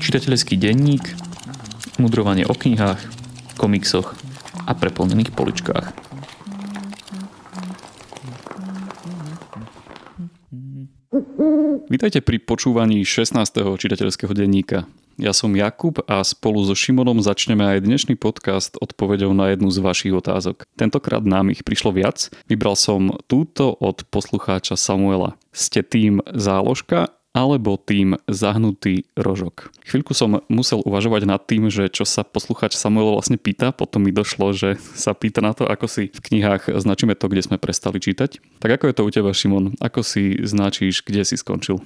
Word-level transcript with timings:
Čitateľský 0.00 0.60
denník, 0.60 1.04
mudrovanie 1.96 2.44
o 2.44 2.52
knihách, 2.52 3.00
komiksoch 3.56 4.12
a 4.68 4.72
preplnených 4.76 5.32
poličkách. 5.32 5.86
Vítajte 11.90 12.20
pri 12.20 12.38
počúvaní 12.44 13.02
16. 13.08 13.40
čitateľského 13.80 14.36
denníka. 14.36 14.84
Ja 15.20 15.36
som 15.36 15.52
Jakub 15.52 16.00
a 16.08 16.24
spolu 16.24 16.64
so 16.64 16.72
Šimonom 16.72 17.20
začneme 17.20 17.60
aj 17.60 17.84
dnešný 17.84 18.16
podcast 18.16 18.80
odpovedou 18.80 19.36
na 19.36 19.52
jednu 19.52 19.68
z 19.68 19.84
vašich 19.84 20.16
otázok. 20.16 20.64
Tentokrát 20.80 21.20
nám 21.28 21.52
ich 21.52 21.60
prišlo 21.60 21.92
viac. 21.92 22.32
Vybral 22.48 22.72
som 22.72 23.20
túto 23.28 23.76
od 23.84 24.00
poslucháča 24.08 24.80
Samuela. 24.80 25.36
Ste 25.52 25.84
tým 25.84 26.24
záložka 26.32 27.12
alebo 27.36 27.76
tým 27.76 28.16
zahnutý 28.32 29.04
rožok. 29.12 29.68
Chvíľku 29.84 30.16
som 30.16 30.40
musel 30.48 30.80
uvažovať 30.88 31.28
nad 31.28 31.44
tým, 31.44 31.68
že 31.68 31.92
čo 31.92 32.08
sa 32.08 32.24
poslucháč 32.24 32.80
Samuel 32.80 33.12
vlastne 33.12 33.36
pýta, 33.36 33.76
potom 33.76 34.00
mi 34.00 34.16
došlo, 34.16 34.56
že 34.56 34.80
sa 34.96 35.12
pýta 35.12 35.44
na 35.44 35.52
to, 35.52 35.68
ako 35.68 35.84
si 35.84 36.08
v 36.16 36.20
knihách 36.32 36.80
značíme 36.80 37.12
to, 37.12 37.28
kde 37.28 37.44
sme 37.44 37.60
prestali 37.60 38.00
čítať. 38.00 38.40
Tak 38.64 38.80
ako 38.80 38.84
je 38.88 38.96
to 38.96 39.04
u 39.04 39.10
teba, 39.12 39.30
Šimon? 39.36 39.76
Ako 39.84 40.00
si 40.00 40.40
značíš, 40.40 41.04
kde 41.04 41.28
si 41.28 41.36
skončil? 41.36 41.84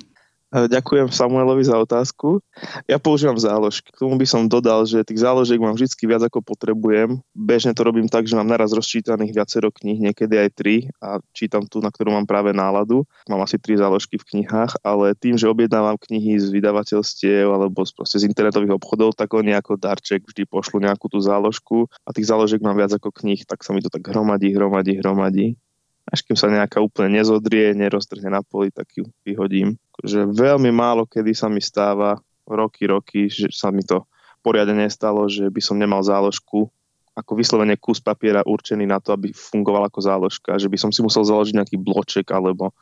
Ďakujem 0.55 1.11
Samuelovi 1.11 1.67
za 1.67 1.75
otázku. 1.75 2.39
Ja 2.87 3.03
používam 3.03 3.35
záložky. 3.35 3.91
K 3.91 4.07
tomu 4.07 4.15
by 4.15 4.23
som 4.23 4.47
dodal, 4.47 4.87
že 4.87 5.03
tých 5.03 5.27
záložiek 5.27 5.59
mám 5.59 5.75
vždy 5.75 5.91
viac 6.07 6.23
ako 6.23 6.47
potrebujem. 6.47 7.19
Bežne 7.35 7.75
to 7.75 7.83
robím 7.83 8.07
tak, 8.07 8.31
že 8.31 8.39
mám 8.39 8.47
naraz 8.47 8.71
rozčítaných 8.71 9.35
viacero 9.35 9.75
kníh, 9.75 9.99
niekedy 9.99 10.39
aj 10.39 10.49
tri 10.55 10.77
a 11.03 11.19
čítam 11.35 11.67
tú, 11.67 11.83
na 11.83 11.91
ktorú 11.91 12.15
mám 12.15 12.31
práve 12.31 12.55
náladu. 12.55 13.03
Mám 13.27 13.43
asi 13.43 13.59
tri 13.59 13.75
záložky 13.75 14.15
v 14.15 14.31
knihách, 14.31 14.79
ale 14.87 15.19
tým, 15.19 15.35
že 15.35 15.51
objednávam 15.51 15.99
knihy 15.99 16.39
z 16.39 16.47
vydavateľstiev 16.55 17.51
alebo 17.51 17.83
z, 17.83 17.91
z 18.15 18.23
internetových 18.23 18.79
obchodov, 18.79 19.19
tak 19.19 19.35
oni 19.35 19.59
ako 19.59 19.75
darček 19.75 20.23
vždy 20.23 20.47
pošlu 20.47 20.79
nejakú 20.79 21.11
tú 21.11 21.19
záložku 21.19 21.91
a 22.07 22.15
tých 22.15 22.31
záložiek 22.31 22.63
mám 22.63 22.79
viac 22.79 22.95
ako 22.95 23.11
kníh, 23.11 23.43
tak 23.43 23.67
sa 23.67 23.75
mi 23.75 23.83
to 23.83 23.91
tak 23.91 24.07
hromadí, 24.07 24.55
hromadí, 24.55 25.03
hromadí 25.03 25.59
až 26.05 26.21
kým 26.25 26.37
sa 26.37 26.53
nejaká 26.53 26.81
úplne 26.81 27.21
nezodrie, 27.21 27.73
neroztrhne 27.73 28.29
na 28.29 28.45
poli, 28.45 28.69
tak 28.69 28.93
ju 28.93 29.09
vyhodím. 29.25 29.81
Že 30.05 30.31
veľmi 30.31 30.69
málo 30.69 31.09
kedy 31.09 31.33
sa 31.33 31.49
mi 31.49 31.65
stáva, 31.65 32.21
roky, 32.45 32.85
roky, 32.85 33.33
že 33.33 33.49
sa 33.53 33.73
mi 33.73 33.81
to 33.81 34.05
poriadne 34.45 34.77
nestalo, 34.77 35.25
že 35.27 35.49
by 35.49 35.61
som 35.65 35.81
nemal 35.81 36.05
záložku 36.05 36.69
ako 37.15 37.39
vyslovene 37.39 37.79
kus 37.79 38.03
papiera 38.03 38.43
určený 38.43 38.91
na 38.91 38.99
to, 38.99 39.15
aby 39.15 39.31
fungoval 39.31 39.87
ako 39.87 40.03
záložka, 40.03 40.59
že 40.59 40.67
by 40.67 40.75
som 40.75 40.91
si 40.91 40.99
musel 41.01 41.23
založiť 41.23 41.55
nejaký 41.55 41.77
bloček 41.79 42.27
alebo 42.35 42.75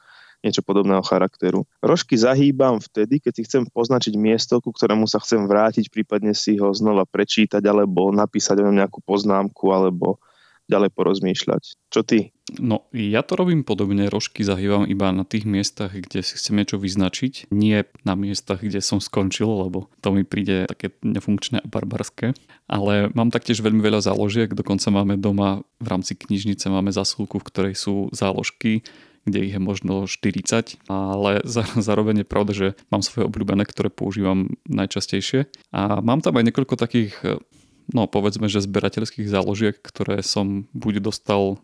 niečo 0.42 0.64
podobného 0.64 1.04
charakteru. 1.06 1.62
Rožky 1.78 2.18
zahýbam 2.18 2.82
vtedy, 2.82 3.22
keď 3.22 3.32
si 3.38 3.42
chcem 3.46 3.62
poznačiť 3.70 4.18
miesto, 4.18 4.58
ku 4.58 4.74
ktorému 4.74 5.06
sa 5.06 5.22
chcem 5.22 5.46
vrátiť, 5.46 5.86
prípadne 5.86 6.34
si 6.34 6.58
ho 6.58 6.74
znova 6.74 7.06
prečítať 7.06 7.62
alebo 7.62 8.10
napísať 8.10 8.58
o 8.64 8.74
nejakú 8.74 9.04
poznámku 9.06 9.70
alebo 9.70 10.18
ďalej 10.66 10.90
porozmýšľať. 10.96 11.62
Čo 11.94 12.00
ty? 12.02 12.34
No, 12.60 12.84
ja 12.92 13.24
to 13.24 13.38
robím 13.38 13.64
podobne, 13.64 14.12
rožky 14.12 14.44
zahývam 14.44 14.84
iba 14.84 15.08
na 15.14 15.24
tých 15.24 15.48
miestach, 15.48 15.96
kde 15.96 16.20
si 16.20 16.36
chcem 16.36 16.60
niečo 16.60 16.76
vyznačiť, 16.76 17.48
nie 17.54 17.86
na 18.04 18.14
miestach, 18.18 18.60
kde 18.60 18.84
som 18.84 19.00
skončil, 19.00 19.48
lebo 19.48 19.88
to 20.04 20.12
mi 20.12 20.26
príde 20.26 20.68
také 20.68 20.92
nefunkčné 21.00 21.64
a 21.64 21.70
barbarské. 21.70 22.36
Ale 22.68 23.08
mám 23.16 23.32
taktiež 23.32 23.64
veľmi 23.64 23.80
veľa 23.80 24.04
záložiek, 24.04 24.52
dokonca 24.52 24.92
máme 24.92 25.16
doma 25.16 25.64
v 25.80 25.86
rámci 25.88 26.12
knižnice 26.18 26.68
máme 26.68 26.92
zasúlku, 26.92 27.40
v 27.40 27.48
ktorej 27.48 27.74
sú 27.78 28.12
záložky, 28.12 28.84
kde 29.22 29.38
ich 29.46 29.54
je 29.54 29.62
možno 29.62 30.10
40, 30.10 30.82
ale 30.90 31.40
zároveň 31.78 32.22
je 32.22 32.26
pravda, 32.26 32.52
že 32.52 32.68
mám 32.90 33.06
svoje 33.06 33.30
obľúbené, 33.30 33.62
ktoré 33.64 33.88
používam 33.88 34.50
najčastejšie. 34.66 35.46
A 35.70 36.02
mám 36.02 36.20
tam 36.20 36.36
aj 36.36 36.50
niekoľko 36.50 36.74
takých 36.74 37.14
no 37.90 38.06
povedzme, 38.06 38.46
že 38.46 38.62
zberateľských 38.62 39.26
záložiek, 39.26 39.74
ktoré 39.74 40.22
som 40.22 40.70
buď 40.70 41.02
dostal 41.02 41.58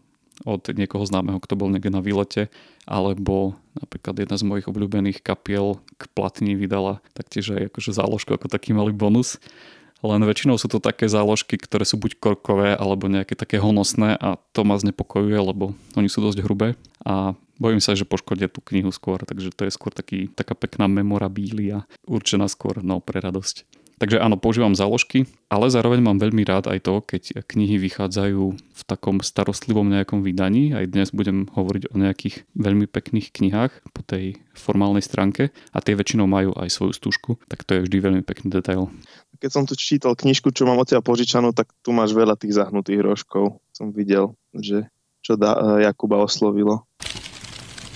od 0.47 0.63
niekoho 0.71 1.03
známeho, 1.03 1.43
kto 1.43 1.59
bol 1.59 1.71
niekde 1.71 1.91
na 1.91 2.05
výlete, 2.05 2.53
alebo 2.87 3.59
napríklad 3.75 4.23
jedna 4.23 4.37
z 4.39 4.47
mojich 4.47 4.67
obľúbených 4.71 5.23
kapiel 5.23 5.83
k 5.99 6.03
platni 6.15 6.55
vydala 6.55 7.03
taktiež 7.15 7.59
aj 7.59 7.75
akože 7.75 7.91
záložku 7.95 8.31
ako 8.35 8.47
taký 8.47 8.75
malý 8.75 8.95
bonus. 8.95 9.43
Len 9.99 10.23
väčšinou 10.23 10.55
sú 10.63 10.71
to 10.71 10.79
také 10.79 11.11
záložky, 11.11 11.59
ktoré 11.59 11.83
sú 11.83 11.99
buď 11.99 12.23
korkové 12.23 12.79
alebo 12.79 13.11
nejaké 13.11 13.35
také 13.35 13.59
honosné 13.59 14.15
a 14.15 14.39
to 14.55 14.63
ma 14.63 14.79
znepokojuje, 14.79 15.35
lebo 15.35 15.75
oni 15.99 16.07
sú 16.07 16.23
dosť 16.23 16.39
hrubé 16.47 16.79
a 17.03 17.35
bojím 17.59 17.83
sa, 17.83 17.99
že 17.99 18.07
poškodia 18.07 18.47
tú 18.47 18.63
knihu 18.71 18.95
skôr, 18.95 19.19
takže 19.27 19.51
to 19.51 19.67
je 19.67 19.75
skôr 19.75 19.91
taký, 19.91 20.31
taká 20.31 20.55
pekná 20.55 20.87
memorabilia, 20.87 21.83
určená 22.07 22.47
skôr 22.47 22.79
no, 22.79 23.03
pre 23.03 23.19
radosť. 23.19 23.67
Takže 23.99 24.23
áno, 24.23 24.39
používam 24.39 24.79
záložky, 24.79 25.27
ale 25.51 25.75
zároveň 25.75 25.99
mám 25.99 26.23
veľmi 26.23 26.47
rád 26.47 26.71
aj 26.71 26.87
to, 26.87 27.03
keď 27.03 27.43
knihy 27.51 27.83
vychádzajú 27.83 28.45
v 28.55 28.83
takom 28.87 29.19
starostlivom 29.19 29.91
nejakom 29.91 30.23
vydaní. 30.23 30.71
Aj 30.71 30.87
dnes 30.87 31.11
budem 31.11 31.51
hovoriť 31.51 31.91
o 31.91 31.99
nejakých 31.99 32.47
veľmi 32.55 32.87
pekných 32.87 33.35
knihách 33.35 33.91
po 33.91 34.01
tej 34.07 34.39
formálnej 34.55 35.03
stránke 35.03 35.51
a 35.75 35.79
tie 35.83 35.99
väčšinou 35.99 36.31
majú 36.31 36.55
aj 36.55 36.71
svoju 36.71 36.95
stužku, 36.95 37.31
tak 37.51 37.67
to 37.67 37.75
je 37.75 37.85
vždy 37.91 37.99
veľmi 37.99 38.23
pekný 38.23 38.55
detail. 38.55 38.87
Keď 39.43 39.51
som 39.51 39.67
tu 39.67 39.75
čítal 39.75 40.15
knižku, 40.15 40.55
čo 40.55 40.63
mám 40.63 40.79
od 40.79 40.87
teba 40.87 41.03
požičanú, 41.03 41.51
tak 41.51 41.75
tu 41.83 41.91
máš 41.91 42.15
veľa 42.15 42.39
tých 42.39 42.55
zahnutých 42.55 43.03
rožkov. 43.03 43.59
Som 43.75 43.91
videl, 43.91 44.35
že 44.55 44.87
čo 45.27 45.35
da, 45.35 45.79
Jakuba 45.83 46.23
oslovilo. 46.23 46.87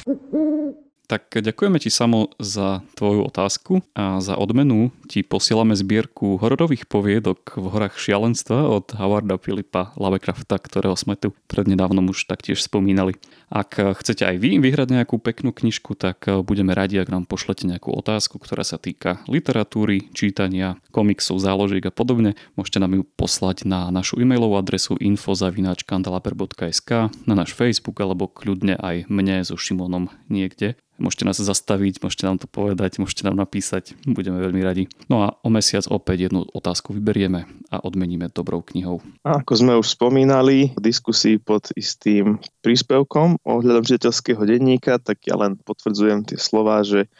Tak 1.12 1.44
ďakujeme 1.44 1.76
ti 1.76 1.92
samo 1.92 2.32
za 2.40 2.80
tvoju 2.96 3.28
otázku 3.28 3.84
a 3.92 4.24
za 4.24 4.32
odmenu 4.32 4.88
ti 5.12 5.20
posielame 5.20 5.76
zbierku 5.76 6.40
hororových 6.40 6.88
poviedok 6.88 7.60
v 7.60 7.68
horách 7.68 8.00
šialenstva 8.00 8.72
od 8.72 8.96
Howarda 8.96 9.36
Filipa 9.36 9.92
Lovecrafta, 10.00 10.56
ktorého 10.56 10.96
sme 10.96 11.20
tu 11.20 11.36
prednedávnom 11.52 12.08
už 12.08 12.24
taktiež 12.24 12.64
spomínali. 12.64 13.20
Ak 13.52 13.76
chcete 13.76 14.24
aj 14.24 14.40
vy 14.40 14.56
vyhrať 14.56 14.88
nejakú 14.88 15.20
peknú 15.20 15.52
knižku, 15.52 16.00
tak 16.00 16.24
budeme 16.48 16.72
radi, 16.72 16.96
ak 16.96 17.12
nám 17.12 17.28
pošlete 17.28 17.68
nejakú 17.68 17.92
otázku, 17.92 18.40
ktorá 18.40 18.64
sa 18.64 18.80
týka 18.80 19.20
literatúry, 19.28 20.08
čítania, 20.16 20.80
komiksov, 20.96 21.44
záložiek 21.44 21.84
a 21.84 21.92
podobne. 21.92 22.40
Môžete 22.56 22.80
nám 22.80 22.96
ju 22.96 23.04
poslať 23.04 23.68
na 23.68 23.92
našu 23.92 24.16
e-mailovú 24.16 24.56
adresu 24.56 24.96
info.kandalaper.sk, 24.96 27.12
na 27.28 27.34
náš 27.36 27.52
Facebook 27.52 28.00
alebo 28.00 28.32
kľudne 28.32 28.80
aj 28.80 29.12
mne 29.12 29.44
so 29.44 29.60
Šimonom 29.60 30.08
niekde 30.32 30.80
Môžete 31.02 31.26
nás 31.26 31.34
zastaviť, 31.34 31.98
môžete 31.98 32.30
nám 32.30 32.38
to 32.38 32.46
povedať, 32.46 33.02
môžete 33.02 33.26
nám 33.26 33.34
napísať, 33.34 33.98
budeme 34.06 34.38
veľmi 34.38 34.62
radi. 34.62 34.86
No 35.10 35.26
a 35.26 35.34
o 35.42 35.50
mesiac 35.50 35.82
opäť 35.90 36.30
jednu 36.30 36.46
otázku 36.54 36.94
vyberieme 36.94 37.42
a 37.74 37.82
odmeníme 37.82 38.30
dobrou 38.30 38.62
knihou. 38.62 39.02
A 39.26 39.42
ako 39.42 39.52
sme 39.58 39.74
už 39.82 39.98
spomínali 39.98 40.70
v 40.70 40.78
diskusii 40.78 41.42
pod 41.42 41.74
istým 41.74 42.38
príspevkom 42.62 43.42
ohľadom 43.42 43.82
žiteľského 43.82 44.46
denníka, 44.46 45.02
tak 45.02 45.26
ja 45.26 45.34
len 45.34 45.58
potvrdzujem 45.58 46.22
tie 46.22 46.38
slova, 46.38 46.86
že 46.86 47.10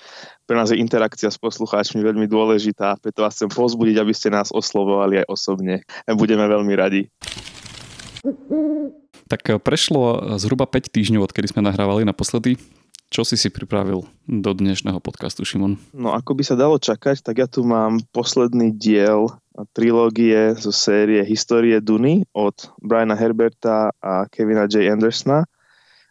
pre 0.47 0.55
nás 0.55 0.71
je 0.71 0.79
interakcia 0.79 1.27
s 1.27 1.43
poslucháčmi 1.43 2.07
veľmi 2.07 2.31
dôležitá, 2.31 3.03
preto 3.03 3.27
vás 3.27 3.35
chcem 3.35 3.51
pozbudiť, 3.51 3.99
aby 3.99 4.15
ste 4.15 4.31
nás 4.31 4.55
oslovovali 4.55 5.27
aj 5.27 5.27
osobne. 5.27 5.83
Budeme 6.07 6.47
veľmi 6.47 6.75
radi. 6.79 7.11
Tak 9.27 9.59
prešlo 9.59 10.39
zhruba 10.39 10.71
5 10.71 10.87
týždňov, 10.87 11.27
odkedy 11.27 11.51
sme 11.51 11.67
nahrávali 11.67 12.07
naposledy. 12.07 12.63
Čo 13.13 13.29
si 13.29 13.37
si 13.37 13.53
pripravil 13.53 14.09
do 14.25 14.51
dnešného 14.57 14.97
podcastu, 14.97 15.45
Šimon? 15.45 15.77
No 15.93 16.17
ako 16.17 16.33
by 16.33 16.49
sa 16.49 16.57
dalo 16.57 16.81
čakať, 16.81 17.21
tak 17.21 17.45
ja 17.45 17.47
tu 17.47 17.61
mám 17.61 18.01
posledný 18.09 18.73
diel 18.73 19.29
trilógie 19.77 20.57
zo 20.57 20.73
série 20.73 21.21
Histórie 21.21 21.77
Duny 21.85 22.25
od 22.33 22.73
Briana 22.81 23.13
Herberta 23.13 23.93
a 24.01 24.25
Kevina 24.33 24.65
J. 24.65 24.89
Andersona. 24.89 25.45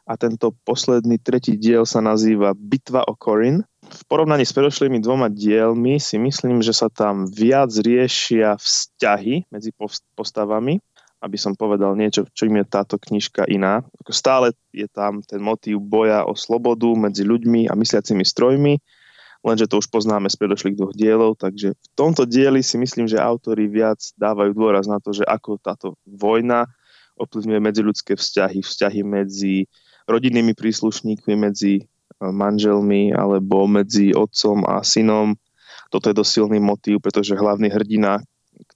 A 0.06 0.13
tento 0.13 0.53
posledný 0.62 1.17
tretí 1.17 1.57
diel 1.57 1.89
sa 1.89 2.06
nazýva 2.06 2.53
Bitva 2.53 3.01
o 3.09 3.18
Corin. 3.18 3.66
V 3.81 4.01
porovnaní 4.06 4.45
s 4.45 4.53
predošlými 4.53 5.01
dvoma 5.01 5.25
dielmi 5.33 5.98
si 5.98 6.21
myslím, 6.21 6.62
že 6.62 6.77
sa 6.77 6.86
tam 6.86 7.25
viac 7.25 7.74
riešia 7.81 8.62
vzťahy 8.62 9.50
medzi 9.50 9.74
postavami 10.13 10.77
aby 11.21 11.38
som 11.38 11.53
povedal 11.53 11.94
niečo, 11.94 12.25
čo 12.33 12.50
im 12.50 12.57
je 12.59 12.65
táto 12.65 12.97
knižka 12.97 13.45
iná. 13.45 13.85
Stále 14.09 14.57
je 14.73 14.89
tam 14.89 15.21
ten 15.21 15.38
motív 15.38 15.77
boja 15.77 16.25
o 16.25 16.33
slobodu 16.33 16.89
medzi 16.97 17.21
ľuďmi 17.21 17.69
a 17.69 17.77
mysliacimi 17.77 18.25
strojmi, 18.25 18.81
lenže 19.45 19.69
to 19.69 19.81
už 19.81 19.88
poznáme 19.94 20.29
z 20.29 20.38
predošlých 20.38 20.77
dvoch 20.77 20.94
dielov, 20.97 21.38
takže 21.38 21.77
v 21.77 21.88
tomto 21.94 22.25
dieli 22.25 22.65
si 22.65 22.81
myslím, 22.81 23.06
že 23.06 23.21
autori 23.21 23.69
viac 23.69 24.01
dávajú 24.18 24.51
dôraz 24.57 24.89
na 24.89 24.97
to, 24.97 25.13
že 25.13 25.25
ako 25.25 25.62
táto 25.62 25.94
vojna 26.09 26.65
ovplyvňuje 27.21 27.59
medziľudské 27.62 28.13
vzťahy, 28.17 28.65
vzťahy 28.65 29.01
medzi 29.06 29.69
rodinnými 30.09 30.57
príslušníkmi, 30.57 31.33
medzi 31.38 31.81
e, 31.81 31.83
manželmi 32.17 33.13
alebo 33.13 33.69
medzi 33.69 34.13
otcom 34.17 34.65
a 34.65 34.81
synom. 34.81 35.38
Toto 35.94 36.09
je 36.09 36.17
dosť 36.17 36.31
silný 36.31 36.57
motív, 36.57 37.03
pretože 37.03 37.38
hlavný 37.38 37.69
hrdina, 37.69 38.24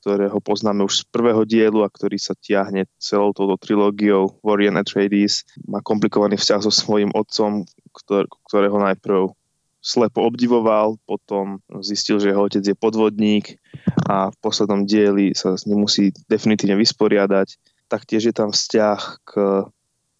ktorého 0.06 0.38
poznáme 0.38 0.86
už 0.86 1.02
z 1.02 1.04
prvého 1.10 1.42
dielu 1.50 1.81
a 1.81 1.90
ktorý 1.90 2.22
sa 2.22 2.38
tiahne 2.38 2.86
celou 3.02 3.34
touto 3.34 3.57
trilógiou 3.57 4.38
Warrior 4.46 4.78
Atreides. 4.78 5.50
Má 5.66 5.81
komplikovaný 5.81 6.38
vzťah 6.38 6.62
so 6.62 6.69
svojím 6.69 7.10
otcom, 7.18 7.66
ktor- 7.90 8.30
ktorého 8.46 8.78
najprv 8.78 9.34
slepo 9.81 10.30
obdivoval, 10.30 11.02
potom 11.10 11.57
zistil, 11.81 12.22
že 12.22 12.30
jeho 12.30 12.46
otec 12.46 12.62
je 12.62 12.78
podvodník 12.78 13.57
a 14.06 14.30
v 14.30 14.38
poslednom 14.46 14.86
dieli 14.86 15.34
sa 15.34 15.57
s 15.57 15.66
ním 15.66 15.90
musí 15.90 16.13
definitívne 16.30 16.78
vysporiadať. 16.78 17.58
Taktiež 17.90 18.30
je 18.30 18.34
tam 18.38 18.54
vzťah 18.54 19.00
k 19.25 19.31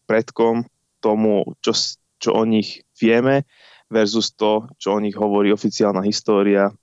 predkom, 0.10 0.66
tomu, 0.98 1.46
čo, 1.62 1.78
čo 2.18 2.34
o 2.34 2.42
nich 2.42 2.82
vieme 2.98 3.46
versus 3.94 4.34
to, 4.34 4.66
čo 4.82 4.98
o 4.98 5.02
nich 5.02 5.14
hovorí 5.14 5.54
oficiálna 5.54 6.02
história. 6.02 6.74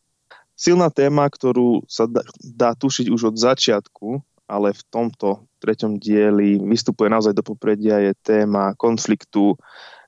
Silná 0.62 0.94
téma, 0.94 1.26
ktorú 1.26 1.82
sa 1.90 2.06
dá, 2.06 2.22
dá 2.38 2.70
tušiť 2.78 3.10
už 3.10 3.34
od 3.34 3.36
začiatku, 3.36 4.22
ale 4.46 4.70
v 4.70 4.82
tomto 4.94 5.42
treťom 5.58 5.98
dieli 5.98 6.62
vystupuje 6.62 7.10
naozaj 7.10 7.34
do 7.34 7.42
popredia, 7.42 7.98
je 7.98 8.14
téma 8.22 8.78
konfliktu 8.78 9.58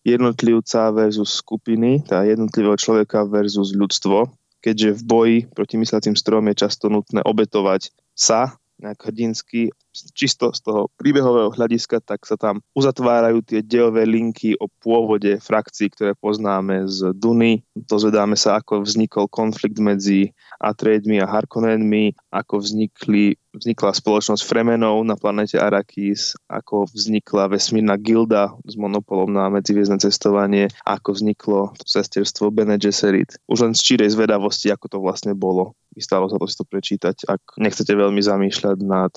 jednotlivca 0.07 0.95
versus 0.95 1.43
skupiny, 1.43 2.07
tá 2.07 2.23
jednotlivého 2.23 2.79
človeka 2.79 3.27
versus 3.27 3.75
ľudstvo, 3.75 4.31
keďže 4.63 4.95
v 4.95 5.03
boji 5.03 5.39
proti 5.51 5.75
myslacím 5.75 6.15
strom 6.15 6.47
je 6.55 6.63
často 6.63 6.87
nutné 6.87 7.27
obetovať 7.27 7.91
sa 8.15 8.55
nejak 8.81 9.01
hrdinsky, 9.11 9.71
čisto 9.95 10.51
z 10.51 10.61
toho 10.61 10.91
príbehového 10.99 11.55
hľadiska, 11.55 12.03
tak 12.03 12.27
sa 12.27 12.35
tam 12.35 12.59
uzatvárajú 12.75 13.47
tie 13.47 13.63
dejové 13.63 14.03
linky 14.03 14.59
o 14.59 14.67
pôvode 14.67 15.39
frakcií, 15.39 15.95
ktoré 15.95 16.19
poznáme 16.19 16.91
z 16.91 17.15
Duny. 17.15 17.63
Dozvedáme 17.79 18.35
sa, 18.35 18.59
ako 18.59 18.83
vznikol 18.83 19.31
konflikt 19.31 19.79
medzi 19.79 20.35
Atreidmi 20.59 21.23
a 21.23 21.31
Harkonnenmi, 21.31 22.19
ako 22.35 22.59
vznikli, 22.59 23.39
vznikla 23.55 23.95
spoločnosť 23.95 24.43
Fremenov 24.43 24.99
na 25.07 25.15
planete 25.15 25.63
Arrakis, 25.63 26.35
ako 26.51 26.91
vznikla 26.91 27.55
vesmírna 27.55 27.95
gilda 27.95 28.51
s 28.67 28.75
monopolom 28.75 29.31
na 29.31 29.47
medziviezdne 29.47 30.03
cestovanie, 30.03 30.67
ako 30.83 31.15
vzniklo 31.15 31.61
sesterstvo 31.87 32.51
Bene 32.51 32.81
Gesserit. 32.83 33.39
Už 33.47 33.63
len 33.63 33.75
z 33.79 33.95
čírej 33.95 34.11
zvedavosti, 34.19 34.75
ako 34.75 34.87
to 34.91 34.99
vlastne 34.99 35.39
bolo 35.39 35.79
vystalo 35.95 36.27
sa 36.27 36.37
to 36.37 36.47
si 36.51 36.57
to 36.59 36.67
prečítať, 36.67 37.17
ak 37.31 37.57
nechcete 37.57 37.95
veľmi 37.95 38.21
zamýšľať 38.21 38.79
nad 38.83 39.15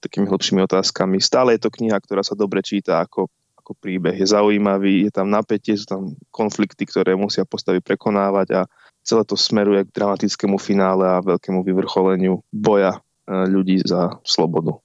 takými 0.00 0.26
hlbšími 0.28 0.60
otázkami. 0.64 1.20
Stále 1.20 1.56
je 1.56 1.68
to 1.68 1.70
kniha, 1.70 1.96
ktorá 2.00 2.24
sa 2.24 2.32
dobre 2.32 2.64
číta 2.64 3.04
ako, 3.04 3.28
ako 3.60 3.72
príbeh. 3.76 4.16
Je 4.16 4.28
zaujímavý, 4.28 5.08
je 5.08 5.12
tam 5.12 5.28
napätie, 5.28 5.76
sú 5.76 5.86
tam 5.86 6.02
konflikty, 6.32 6.88
ktoré 6.88 7.14
musia 7.14 7.44
postavy 7.44 7.84
prekonávať 7.84 8.48
a 8.56 8.60
celé 9.06 9.22
to 9.22 9.38
smeruje 9.38 9.86
k 9.86 9.94
dramatickému 9.94 10.58
finále 10.58 11.06
a 11.06 11.22
veľkému 11.22 11.62
vyvrcholeniu 11.62 12.42
boja 12.50 12.98
e, 12.98 13.00
ľudí 13.46 13.78
za 13.86 14.18
slobodu. 14.26 14.76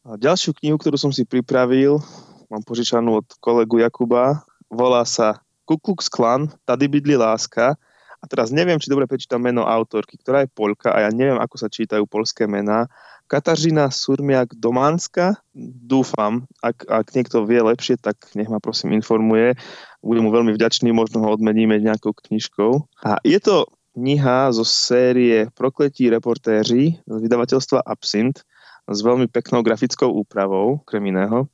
A 0.00 0.16
ďalšiu 0.16 0.56
knihu, 0.60 0.80
ktorú 0.80 0.96
som 0.96 1.12
si 1.12 1.28
pripravil, 1.28 2.00
mám 2.48 2.64
požičanú 2.64 3.20
od 3.20 3.28
kolegu 3.38 3.84
Jakuba, 3.84 4.40
volá 4.72 5.04
sa 5.04 5.44
Kuklux 5.68 6.08
Klan, 6.08 6.50
Tady 6.64 6.88
bydli 6.88 7.14
láska 7.14 7.76
a 8.20 8.24
teraz 8.28 8.52
neviem, 8.52 8.76
či 8.76 8.92
dobre 8.92 9.08
prečítam 9.08 9.40
meno 9.40 9.64
autorky, 9.64 10.20
ktorá 10.20 10.44
je 10.44 10.52
Polka 10.52 10.92
a 10.92 11.08
ja 11.08 11.10
neviem, 11.10 11.40
ako 11.40 11.56
sa 11.56 11.72
čítajú 11.72 12.04
polské 12.04 12.44
mená. 12.44 12.84
Katažina 13.30 13.88
Surmiak 13.88 14.52
Dománska, 14.58 15.40
dúfam, 15.56 16.44
ak, 16.60 16.84
ak 16.84 17.06
niekto 17.16 17.46
vie 17.48 17.62
lepšie, 17.62 17.96
tak 17.96 18.18
nech 18.36 18.50
ma 18.50 18.60
prosím 18.60 18.92
informuje. 18.92 19.56
Budem 20.04 20.26
mu 20.26 20.34
veľmi 20.34 20.52
vďačný, 20.52 20.90
možno 20.92 21.24
ho 21.24 21.28
odmeníme 21.32 21.78
nejakou 21.80 22.12
knižkou. 22.12 22.84
A 23.06 23.22
je 23.22 23.38
to 23.40 23.70
kniha 23.96 24.52
zo 24.52 24.66
série 24.66 25.48
Prokletí 25.54 26.10
reportéři 26.10 27.00
z 27.06 27.16
vydavateľstva 27.22 27.86
Absint 27.86 28.44
s 28.90 28.98
veľmi 29.00 29.30
peknou 29.30 29.62
grafickou 29.62 30.10
úpravou, 30.10 30.82
krem 30.84 31.08
iného. 31.08 31.46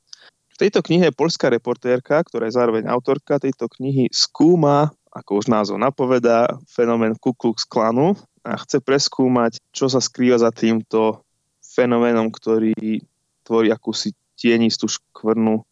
V 0.56 0.64
tejto 0.64 0.80
knihe 0.80 1.12
polská 1.12 1.52
reportérka, 1.52 2.24
ktorá 2.24 2.48
je 2.48 2.56
zároveň 2.56 2.88
autorka 2.88 3.36
tejto 3.36 3.68
knihy, 3.68 4.08
skúma 4.08 4.96
ako 5.16 5.40
už 5.40 5.46
názov 5.48 5.80
napovedá, 5.80 6.44
fenomén 6.68 7.16
Ku 7.16 7.32
Klux 7.32 7.64
Klanu 7.64 8.12
a 8.44 8.60
chce 8.60 8.84
preskúmať, 8.84 9.56
čo 9.72 9.88
sa 9.88 10.04
skrýva 10.04 10.36
za 10.36 10.52
týmto 10.52 11.24
fenoménom, 11.64 12.28
ktorý 12.28 13.00
tvorí 13.40 13.72
akúsi 13.72 14.12
tienistú 14.36 14.86
škvrnu 14.92 15.64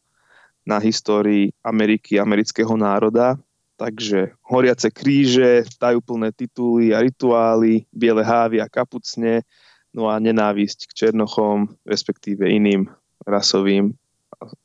na 0.65 0.81
histórii 0.81 1.53
Ameriky, 1.61 2.17
amerického 2.17 2.73
národa. 2.73 3.37
Takže 3.75 4.39
horiace 4.47 4.89
kríže, 4.89 5.67
tajúplné 5.77 6.31
tituly 6.31 6.95
a 6.95 7.03
rituály, 7.03 7.85
biele 7.91 8.23
hávy 8.23 8.63
a 8.63 8.71
kapucne, 8.71 9.43
no 9.91 10.07
a 10.07 10.17
nenávisť 10.23 10.89
k 10.89 10.93
Černochom, 11.05 11.75
respektíve 11.83 12.47
iným 12.47 12.87
rasovým 13.27 13.93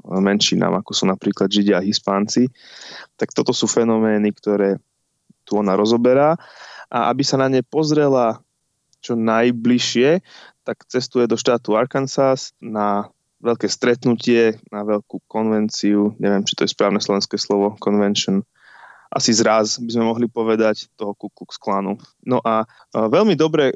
menšinám, 0.06 0.82
ako 0.82 0.92
sú 0.94 1.04
napríklad 1.10 1.50
Židia 1.50 1.80
a 1.80 1.86
Hispánci. 1.86 2.50
Tak 3.16 3.32
toto 3.32 3.54
sú 3.56 3.66
fenomény, 3.70 4.34
ktoré 4.36 4.78
tu 5.44 5.58
ona 5.58 5.74
rozoberá. 5.74 6.38
A 6.90 7.10
aby 7.14 7.22
sa 7.22 7.38
na 7.38 7.50
ne 7.50 7.62
pozrela 7.62 8.42
čo 9.00 9.16
najbližšie, 9.16 10.20
tak 10.68 10.84
cestuje 10.86 11.26
do 11.26 11.40
štátu 11.40 11.74
Arkansas 11.80 12.52
na 12.60 13.08
veľké 13.40 13.72
stretnutie, 13.72 14.60
na 14.68 14.84
veľkú 14.84 15.24
konvenciu, 15.26 16.12
neviem, 16.20 16.44
či 16.44 16.60
to 16.60 16.68
je 16.68 16.76
správne 16.76 17.00
slovenské 17.00 17.40
slovo, 17.40 17.80
convention, 17.80 18.44
asi 19.10 19.34
zraz 19.34 19.82
by 19.82 19.90
sme 19.90 20.06
mohli 20.06 20.28
povedať 20.30 20.86
toho 20.94 21.18
Ku 21.18 21.34
Klux 21.34 21.58
Klanu. 21.58 21.98
No 22.22 22.38
a 22.46 22.70
veľmi 22.94 23.34
dobre 23.34 23.74
e, 23.74 23.76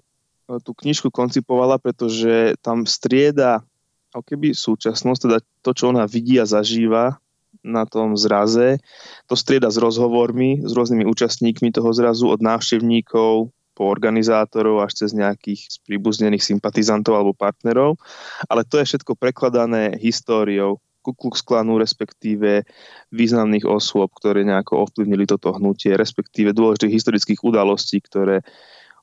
tú 0.61 0.77
knižku 0.77 1.09
koncipovala, 1.09 1.81
pretože 1.81 2.53
tam 2.61 2.85
strieda 2.85 3.65
ako 4.13 4.23
keby 4.23 4.53
súčasnosť, 4.53 5.21
teda 5.25 5.37
to, 5.65 5.71
čo 5.73 5.89
ona 5.89 6.05
vidí 6.05 6.37
a 6.37 6.45
zažíva 6.45 7.17
na 7.65 7.89
tom 7.89 8.13
zraze, 8.13 8.77
to 9.25 9.33
strieda 9.33 9.73
s 9.73 9.81
rozhovormi 9.81 10.61
s 10.61 10.71
rôznymi 10.73 11.05
účastníkmi 11.09 11.73
toho 11.73 11.89
zrazu, 11.93 12.29
od 12.29 12.41
návštevníkov 12.41 13.49
po 13.73 13.83
organizátorov 13.89 14.85
až 14.85 15.05
cez 15.05 15.17
nejakých 15.17 15.81
príbuznených 15.89 16.45
sympatizantov 16.45 17.17
alebo 17.17 17.33
partnerov, 17.33 17.97
ale 18.45 18.61
to 18.61 18.77
je 18.77 18.93
všetko 18.93 19.17
prekladané 19.17 19.97
históriou 19.97 20.77
Ku 21.01 21.17
Klux 21.17 21.41
Klanu, 21.41 21.81
respektíve 21.81 22.63
významných 23.09 23.65
osôb, 23.65 24.13
ktoré 24.13 24.45
nejako 24.45 24.87
ovplyvnili 24.87 25.25
toto 25.25 25.51
hnutie, 25.57 25.97
respektíve 25.97 26.53
dôležitých 26.53 26.95
historických 27.01 27.41
udalostí, 27.43 27.97
ktoré 27.99 28.45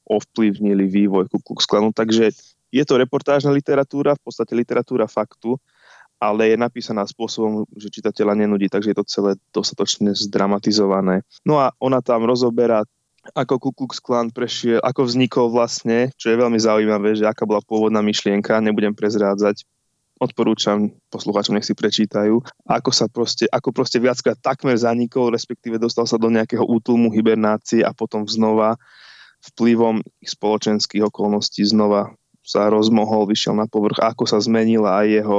ovplyvnili 0.06 0.86
vývoj 0.86 1.28
Ku 1.28 1.38
Klux 1.42 1.66
Klanu. 1.66 1.90
Takže 1.90 2.32
je 2.70 2.84
to 2.86 2.98
reportážna 2.98 3.50
literatúra, 3.50 4.14
v 4.14 4.22
podstate 4.22 4.54
literatúra 4.54 5.10
faktu, 5.10 5.58
ale 6.20 6.52
je 6.52 6.56
napísaná 6.60 7.02
spôsobom, 7.08 7.64
že 7.74 7.88
čitateľa 7.88 8.36
nenudí, 8.36 8.68
takže 8.68 8.92
je 8.92 8.98
to 9.00 9.06
celé 9.08 9.30
dostatočne 9.50 10.12
zdramatizované. 10.12 11.24
No 11.48 11.58
a 11.58 11.72
ona 11.80 12.04
tam 12.04 12.28
rozoberá 12.28 12.84
ako 13.36 13.54
Ku 13.60 13.70
Klux 13.76 14.00
Klan 14.00 14.32
prešiel, 14.32 14.80
ako 14.80 15.04
vznikol 15.04 15.52
vlastne, 15.52 16.08
čo 16.16 16.32
je 16.32 16.40
veľmi 16.40 16.56
zaujímavé, 16.56 17.16
že 17.16 17.28
aká 17.28 17.44
bola 17.44 17.60
pôvodná 17.60 18.00
myšlienka, 18.00 18.64
nebudem 18.64 18.96
prezrádzať, 18.96 19.64
odporúčam 20.20 20.92
poslucháčom, 21.08 21.56
nech 21.56 21.68
si 21.68 21.72
prečítajú, 21.72 22.40
ako 22.68 22.90
sa 22.92 23.08
proste, 23.08 23.48
ako 23.48 23.72
proste 23.72 23.96
viackrát 24.00 24.36
takmer 24.36 24.76
zanikol, 24.76 25.32
respektíve 25.32 25.80
dostal 25.80 26.04
sa 26.04 26.20
do 26.20 26.28
nejakého 26.28 26.64
útlmu 26.64 27.12
hibernácie 27.12 27.80
a 27.80 27.96
potom 27.96 28.28
znova 28.28 28.76
vplyvom 29.40 30.04
ich 30.20 30.36
spoločenských 30.36 31.08
okolností 31.08 31.64
znova 31.64 32.12
sa 32.50 32.66
rozmohol, 32.66 33.30
vyšiel 33.30 33.54
na 33.54 33.70
povrch, 33.70 34.02
ako 34.02 34.26
sa 34.26 34.42
zmenila 34.42 35.06
aj 35.06 35.06
jeho 35.22 35.38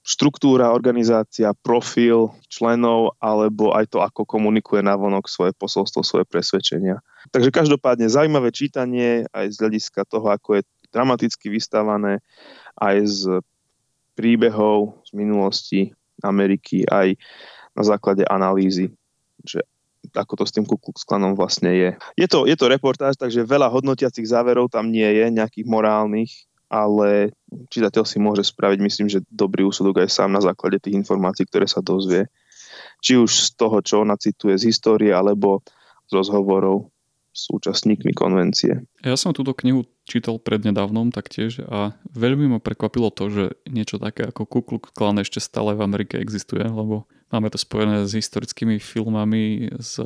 štruktúra, 0.00 0.72
organizácia, 0.72 1.52
profil 1.60 2.32
členov, 2.48 3.16
alebo 3.20 3.76
aj 3.76 3.92
to, 3.92 3.98
ako 4.00 4.24
komunikuje 4.24 4.80
navonok 4.80 5.28
svoje 5.28 5.52
posolstvo, 5.56 6.00
svoje 6.00 6.24
presvedčenia. 6.24 7.00
Takže 7.32 7.52
každopádne 7.52 8.08
zaujímavé 8.08 8.48
čítanie 8.52 9.28
aj 9.32 9.52
z 9.52 9.56
hľadiska 9.60 10.08
toho, 10.08 10.32
ako 10.32 10.60
je 10.60 10.62
dramaticky 10.88 11.52
vystavané, 11.52 12.24
aj 12.80 12.96
z 13.08 13.20
príbehov 14.16 15.04
z 15.04 15.10
minulosti 15.16 15.80
Ameriky, 16.24 16.84
aj 16.88 17.16
na 17.76 17.82
základe 17.84 18.24
analýzy, 18.28 18.92
že 19.44 19.64
ako 20.16 20.42
to 20.42 20.44
s 20.48 20.52
tým 20.56 20.64
Ku 20.64 20.80
Klanom 20.80 21.36
vlastne 21.36 21.70
je. 21.76 21.90
Je 22.16 22.26
to, 22.26 22.48
je 22.48 22.56
to 22.56 22.72
reportáž, 22.72 23.20
takže 23.20 23.44
veľa 23.44 23.68
hodnotiacich 23.68 24.24
záverov 24.24 24.72
tam 24.72 24.88
nie 24.88 25.06
je, 25.06 25.28
nejakých 25.28 25.68
morálnych, 25.68 26.49
ale 26.70 27.34
čitateľ 27.68 28.04
si 28.06 28.22
môže 28.22 28.46
spraviť, 28.46 28.78
myslím, 28.78 29.08
že 29.10 29.26
dobrý 29.26 29.66
úsudok 29.66 30.06
aj 30.06 30.14
sám 30.14 30.30
na 30.30 30.40
základe 30.40 30.78
tých 30.78 30.94
informácií, 30.94 31.44
ktoré 31.50 31.66
sa 31.66 31.82
dozvie. 31.82 32.30
Či 33.02 33.18
už 33.18 33.30
z 33.30 33.48
toho, 33.58 33.82
čo 33.82 34.06
ona 34.06 34.14
cituje 34.14 34.54
z 34.54 34.70
histórie, 34.70 35.10
alebo 35.10 35.66
z 36.06 36.14
rozhovorov 36.14 36.94
s 37.30 37.46
účastníkmi 37.50 38.10
konvencie. 38.14 38.82
Ja 39.06 39.14
som 39.14 39.30
túto 39.30 39.54
knihu 39.54 39.86
čítal 40.02 40.42
prednedávnom 40.42 41.14
taktiež 41.14 41.62
a 41.62 41.94
veľmi 42.10 42.50
ma 42.50 42.58
prekvapilo 42.58 43.14
to, 43.14 43.30
že 43.30 43.44
niečo 43.70 44.02
také 44.02 44.26
ako 44.26 44.42
Ku 44.46 44.60
Klux 44.66 44.90
Klan 44.90 45.22
ešte 45.22 45.38
stále 45.38 45.78
v 45.78 45.86
Amerike 45.86 46.18
existuje, 46.18 46.66
lebo 46.66 47.06
máme 47.30 47.46
to 47.50 47.58
spojené 47.58 48.06
s 48.06 48.18
historickými 48.18 48.82
filmami, 48.82 49.70
s 49.78 50.02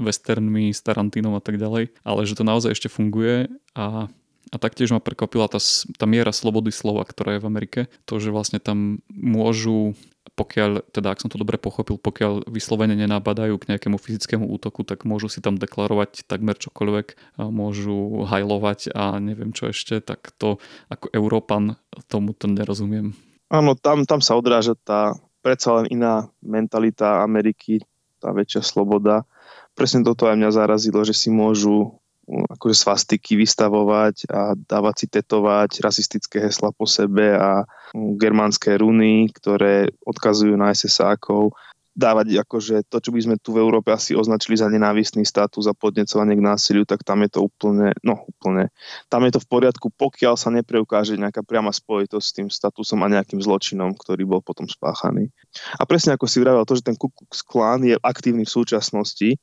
westernmi, 0.00 0.72
s 0.72 0.80
Tarantínom 0.80 1.36
a 1.36 1.42
tak 1.44 1.60
ďalej, 1.60 1.92
ale 2.02 2.20
že 2.24 2.34
to 2.34 2.48
naozaj 2.48 2.72
ešte 2.72 2.88
funguje 2.88 3.52
a 3.76 4.08
a 4.54 4.56
taktiež 4.62 4.94
ma 4.94 5.02
prekvapila 5.02 5.50
tá, 5.50 5.58
tá 5.98 6.06
miera 6.06 6.30
slobody 6.30 6.70
slova, 6.70 7.02
ktorá 7.02 7.36
je 7.36 7.42
v 7.42 7.48
Amerike. 7.50 7.80
To, 8.06 8.22
že 8.22 8.30
vlastne 8.30 8.62
tam 8.62 9.02
môžu 9.10 9.98
pokiaľ, 10.34 10.90
teda 10.90 11.14
ak 11.14 11.22
som 11.22 11.30
to 11.30 11.38
dobre 11.38 11.60
pochopil, 11.62 11.94
pokiaľ 11.94 12.50
vyslovene 12.50 12.98
nenabadajú 12.98 13.54
k 13.60 13.68
nejakému 13.70 14.00
fyzickému 14.00 14.50
útoku, 14.50 14.82
tak 14.82 15.06
môžu 15.06 15.30
si 15.30 15.38
tam 15.38 15.54
deklarovať 15.60 16.26
takmer 16.26 16.58
čokoľvek, 16.58 17.38
môžu 17.38 18.26
hajlovať 18.26 18.90
a 18.96 19.22
neviem 19.22 19.54
čo 19.54 19.70
ešte, 19.70 20.02
tak 20.02 20.34
to 20.34 20.58
ako 20.90 21.06
Európan 21.14 21.78
tomu 22.10 22.34
to 22.34 22.50
nerozumiem. 22.50 23.14
Áno, 23.52 23.78
tam, 23.78 24.02
tam 24.08 24.18
sa 24.18 24.34
odráža 24.34 24.74
tá 24.74 25.14
predsa 25.44 25.76
len 25.78 25.92
iná 25.92 26.26
mentalita 26.40 27.22
Ameriky, 27.22 27.84
tá 28.18 28.32
väčšia 28.32 28.64
sloboda. 28.64 29.28
Presne 29.76 30.02
toto 30.02 30.26
aj 30.26 30.40
mňa 30.40 30.50
zarazilo, 30.50 31.04
že 31.04 31.12
si 31.14 31.28
môžu 31.28 32.00
akože 32.26 32.76
svastiky 32.76 33.36
vystavovať 33.36 34.28
a 34.32 34.56
dávať 34.56 34.94
si 34.96 35.06
tetovať 35.12 35.70
rasistické 35.84 36.40
hesla 36.40 36.72
po 36.72 36.88
sebe 36.88 37.36
a 37.36 37.68
germánske 37.94 38.74
runy, 38.80 39.28
ktoré 39.32 39.92
odkazujú 40.08 40.56
na 40.56 40.72
SS-ákov 40.72 41.52
dávať 41.94 42.42
akože 42.42 42.90
to, 42.90 42.98
čo 42.98 43.10
by 43.14 43.20
sme 43.22 43.36
tu 43.38 43.54
v 43.54 43.62
Európe 43.62 43.94
asi 43.94 44.18
označili 44.18 44.58
za 44.58 44.66
nenávistný 44.66 45.22
status 45.22 45.70
a 45.70 45.78
podnecovanie 45.78 46.34
k 46.34 46.42
násiliu, 46.42 46.82
tak 46.82 47.06
tam 47.06 47.22
je 47.22 47.38
to 47.38 47.46
úplne, 47.46 47.94
no 48.02 48.26
úplne, 48.26 48.74
tam 49.06 49.22
je 49.22 49.38
to 49.38 49.40
v 49.40 49.48
poriadku, 49.48 49.94
pokiaľ 49.94 50.34
sa 50.34 50.50
nepreukáže 50.50 51.14
nejaká 51.14 51.46
priama 51.46 51.70
spojitosť 51.70 52.26
s 52.26 52.34
tým 52.34 52.48
statusom 52.50 52.98
a 53.06 53.12
nejakým 53.14 53.38
zločinom, 53.38 53.94
ktorý 53.94 54.26
bol 54.26 54.42
potom 54.42 54.66
spáchaný. 54.66 55.30
A 55.78 55.86
presne 55.86 56.18
ako 56.18 56.26
si 56.26 56.42
vravel, 56.42 56.66
to, 56.66 56.74
že 56.74 56.82
ten 56.82 56.98
Ku 56.98 57.14
Klux 57.14 57.46
Klan 57.46 57.86
je 57.86 57.94
aktívny 58.02 58.42
v 58.42 58.54
súčasnosti, 58.58 59.38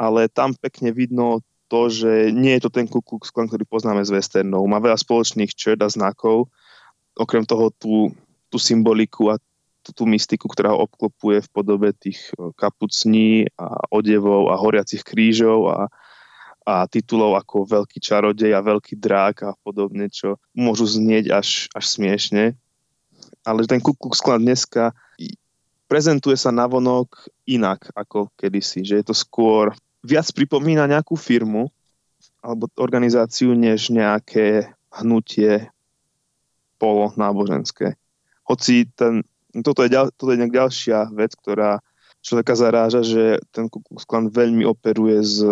ale 0.00 0.32
tam 0.32 0.56
pekne 0.56 0.96
vidno 0.96 1.44
to, 1.66 1.90
že 1.90 2.30
nie 2.30 2.56
je 2.58 2.66
to 2.66 2.70
ten 2.70 2.86
Ku 2.86 3.02
Klux 3.02 3.30
Klan, 3.30 3.50
ktorý 3.50 3.66
poznáme 3.66 4.02
z 4.06 4.14
westernov. 4.14 4.66
Má 4.66 4.78
veľa 4.78 4.98
spoločných 4.98 5.52
črt 5.52 5.82
a 5.82 5.90
znakov, 5.90 6.50
okrem 7.18 7.42
toho 7.42 7.72
tú, 7.74 8.14
tú 8.52 8.58
symboliku 8.60 9.34
a 9.34 9.40
tú, 9.82 9.90
tú 9.94 10.04
mystiku, 10.06 10.50
ktorá 10.50 10.74
ho 10.74 10.82
obklopuje 10.86 11.46
v 11.46 11.52
podobe 11.54 11.88
tých 11.94 12.18
e, 12.34 12.50
kapucní 12.58 13.46
a 13.54 13.86
odevov 13.94 14.50
a 14.50 14.58
horiacich 14.58 15.06
krížov 15.06 15.70
a, 15.70 15.86
a 16.66 16.90
titulov 16.90 17.38
ako 17.38 17.66
Veľký 17.66 17.98
čarodej 18.02 18.50
a 18.54 18.66
Veľký 18.66 18.98
drák 18.98 19.36
a 19.46 19.52
podobne, 19.62 20.10
čo 20.10 20.42
môžu 20.54 20.86
znieť 20.90 21.30
až, 21.30 21.70
až 21.70 21.84
smiešne. 21.86 22.58
Ale 23.46 23.62
ten 23.70 23.78
Ku 23.78 23.94
Klux 23.94 24.18
Klan 24.18 24.42
dneska 24.42 24.90
prezentuje 25.86 26.34
sa 26.34 26.50
navonok 26.50 27.30
inak 27.46 27.90
ako 27.94 28.34
kedysi, 28.34 28.82
že 28.82 28.98
je 28.98 29.04
to 29.06 29.14
skôr 29.14 29.70
viac 30.04 30.26
pripomína 30.32 30.88
nejakú 30.90 31.14
firmu 31.14 31.70
alebo 32.42 32.70
organizáciu, 32.78 33.54
než 33.56 33.90
nejaké 33.90 34.70
hnutie 35.02 35.68
polo 36.76 37.12
náboženské. 37.16 37.96
Hoci 38.46 38.86
ten, 38.94 39.26
toto 39.64 39.82
je, 39.82 39.90
ďal, 39.90 40.12
toto 40.14 40.30
je 40.32 40.40
nejak 40.40 40.54
ďalšia 40.54 41.10
vec, 41.16 41.34
ktorá 41.34 41.82
človeka 42.22 42.54
zaráža, 42.54 43.02
že 43.02 43.42
ten 43.50 43.66
Ku 43.66 43.82
Klux 43.82 44.06
Klan 44.06 44.30
veľmi 44.30 44.62
operuje 44.62 45.18
s 45.22 45.42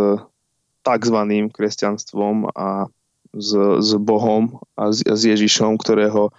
tzv. 0.84 1.18
kresťanstvom 1.50 2.54
a 2.54 2.86
s, 3.34 3.50
s 3.82 3.90
Bohom 3.98 4.62
a 4.78 4.92
s, 4.94 5.02
s 5.02 5.22
Ježišom, 5.26 5.80
ktorého 5.80 6.30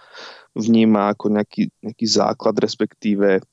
vníma 0.56 1.12
ako 1.12 1.36
nejaký, 1.36 1.68
nejaký 1.84 2.06
základ, 2.08 2.56
respektíve 2.56 3.44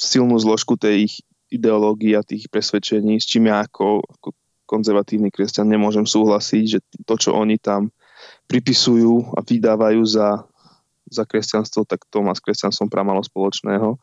silnú 0.00 0.40
zložku 0.40 0.80
tej 0.80 1.12
ich 1.12 1.14
ideológií 1.54 2.18
a 2.18 2.26
tých 2.26 2.50
presvedčení, 2.50 3.22
s 3.22 3.26
čím 3.30 3.48
ja 3.48 3.62
ako, 3.62 4.02
ako 4.02 4.28
konzervatívny 4.66 5.30
kresťan 5.30 5.70
nemôžem 5.70 6.04
súhlasiť, 6.04 6.64
že 6.66 6.78
to, 7.04 7.14
čo 7.14 7.30
oni 7.36 7.60
tam 7.60 7.92
pripisujú 8.48 9.36
a 9.36 9.40
vydávajú 9.44 10.02
za, 10.04 10.44
za 11.08 11.24
kresťanstvo, 11.24 11.86
tak 11.86 12.04
to 12.08 12.24
má 12.24 12.32
s 12.32 12.42
kresťanstvom 12.42 12.88
pramalo 12.88 13.20
spoločného. 13.22 13.96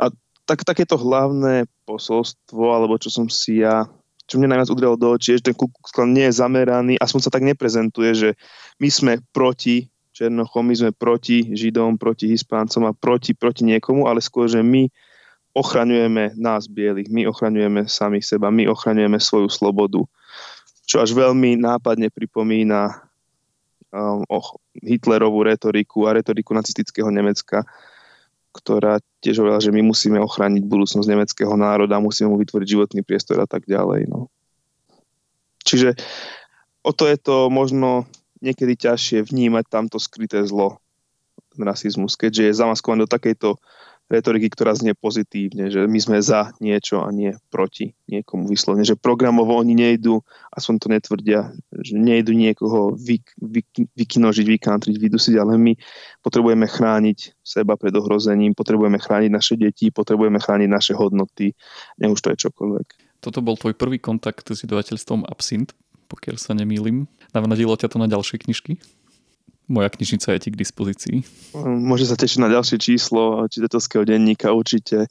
A 0.00 0.12
tak, 0.44 0.64
takéto 0.66 0.98
hlavné 0.98 1.68
posolstvo, 1.84 2.74
alebo 2.74 2.98
čo 2.98 3.08
som 3.12 3.30
si 3.30 3.62
ja 3.62 3.86
čo 4.26 4.42
mne 4.42 4.50
najviac 4.50 4.74
udrelo 4.74 4.98
do 4.98 5.14
očí, 5.14 5.32
je, 5.32 5.38
že 5.38 5.46
ten 5.50 5.56
Ku 5.56 5.70
nie 6.02 6.26
je 6.26 6.38
zameraný, 6.42 6.98
aspoň 6.98 7.20
sa 7.22 7.30
tak 7.30 7.46
neprezentuje, 7.46 8.10
že 8.10 8.28
my 8.82 8.88
sme 8.90 9.12
proti 9.30 9.86
Černochom, 10.10 10.66
my 10.66 10.74
sme 10.74 10.90
proti 10.90 11.46
Židom, 11.54 11.94
proti 11.94 12.26
Hispáncom 12.26 12.90
a 12.90 12.92
proti, 12.96 13.38
proti 13.38 13.62
niekomu, 13.62 14.10
ale 14.10 14.18
skôr, 14.18 14.50
že 14.50 14.66
my 14.66 14.90
ochraňujeme 15.56 16.36
nás 16.36 16.68
bielých, 16.68 17.08
my 17.08 17.24
ochraňujeme 17.32 17.88
samých 17.88 18.36
seba, 18.36 18.52
my 18.52 18.68
ochraňujeme 18.68 19.16
svoju 19.16 19.48
slobodu. 19.48 20.04
Čo 20.84 21.00
až 21.00 21.16
veľmi 21.16 21.56
nápadne 21.56 22.12
pripomína 22.12 22.92
um, 23.90 24.20
oh, 24.28 24.60
Hitlerovú 24.84 25.48
retoriku 25.48 26.04
a 26.04 26.14
retoriku 26.20 26.52
nacistického 26.52 27.08
Nemecka, 27.08 27.64
ktorá 28.52 29.00
tiež 29.24 29.40
hovorila, 29.40 29.64
že 29.64 29.72
my 29.72 29.82
musíme 29.82 30.20
ochrániť 30.20 30.62
budúcnosť 30.68 31.08
nemeckého 31.08 31.56
národa, 31.56 32.04
musíme 32.04 32.28
mu 32.28 32.36
vytvoriť 32.36 32.68
životný 32.68 33.00
priestor 33.00 33.40
a 33.40 33.48
tak 33.48 33.64
ďalej. 33.64 34.12
No. 34.12 34.28
Čiže 35.64 35.96
o 36.84 36.92
to 36.92 37.08
je 37.08 37.16
to 37.16 37.48
možno 37.48 38.04
niekedy 38.44 38.76
ťažšie 38.76 39.26
vnímať 39.26 39.64
tamto 39.66 39.96
skryté 39.96 40.44
zlo, 40.44 40.78
rasizmus, 41.56 42.20
keďže 42.20 42.52
je 42.52 42.58
zamaskovaný 42.60 43.08
do 43.08 43.10
takejto 43.10 43.56
retoriky, 44.06 44.46
ktorá 44.54 44.70
znie 44.78 44.94
pozitívne, 44.94 45.66
že 45.66 45.82
my 45.82 45.98
sme 45.98 46.18
za 46.22 46.54
niečo 46.62 47.02
a 47.02 47.10
nie 47.10 47.34
proti 47.50 47.98
niekomu 48.06 48.46
vyslovne, 48.46 48.86
že 48.86 48.94
programovo 48.94 49.58
oni 49.58 49.74
nejdu, 49.74 50.22
aspoň 50.54 50.74
to 50.78 50.86
netvrdia, 50.90 51.40
že 51.74 51.98
nejdu 51.98 52.30
niekoho 52.30 52.94
vyk, 52.94 53.34
vyk, 53.42 53.90
vykinožiť, 53.98 54.46
vykantriť, 54.46 54.94
vydusiť, 54.94 55.34
ale 55.42 55.58
my 55.58 55.72
potrebujeme 56.22 56.70
chrániť 56.70 57.34
seba 57.42 57.74
pred 57.74 57.94
ohrozením, 57.98 58.54
potrebujeme 58.54 59.02
chrániť 59.02 59.30
naše 59.30 59.54
deti, 59.58 59.90
potrebujeme 59.90 60.38
chrániť 60.38 60.68
naše 60.70 60.94
hodnoty, 60.94 61.50
nech 61.98 62.12
už 62.14 62.20
to 62.22 62.30
je 62.30 62.46
čokoľvek. 62.46 62.86
Toto 63.18 63.42
bol 63.42 63.58
tvoj 63.58 63.74
prvý 63.74 63.98
kontakt 63.98 64.46
s 64.46 64.62
vydavateľstvom 64.62 65.26
Absint, 65.26 65.74
pokiaľ 66.06 66.36
sa 66.38 66.54
nemýlim. 66.54 67.10
Navnadilo 67.34 67.74
ťa 67.74 67.90
to 67.90 67.98
na 67.98 68.06
ďalšie 68.06 68.38
knižky? 68.38 68.78
Moja 69.66 69.90
knižnica 69.90 70.30
je 70.30 70.38
ti 70.38 70.48
k 70.54 70.60
dispozícii. 70.62 71.16
Môže 71.58 72.06
sa 72.06 72.14
tešiť 72.14 72.38
na 72.38 72.46
ďalšie 72.46 72.78
číslo 72.78 73.50
čitateľského 73.50 74.06
denníka 74.06 74.54
určite. 74.54 75.10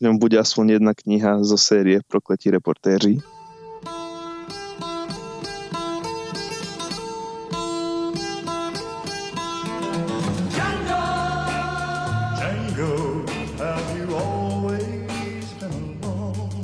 V 0.00 0.08
ňom 0.08 0.16
bude 0.16 0.40
aspoň 0.40 0.80
jedna 0.80 0.96
kniha 0.96 1.44
zo 1.44 1.60
série 1.60 2.00
Prokletí 2.08 2.48
reportéri. 2.48 3.20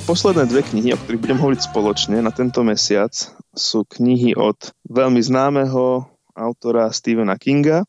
Posledné 0.09 0.49
dve 0.49 0.65
knihy, 0.65 0.97
o 0.97 0.97
ktorých 0.97 1.21
budem 1.21 1.37
hovoriť 1.37 1.61
spoločne 1.69 2.17
na 2.25 2.33
tento 2.33 2.65
mesiac, 2.65 3.13
sú 3.53 3.85
knihy 3.85 4.33
od 4.33 4.57
veľmi 4.89 5.21
známeho 5.21 6.09
autora 6.39 6.87
Stephena 6.95 7.35
Kinga, 7.35 7.83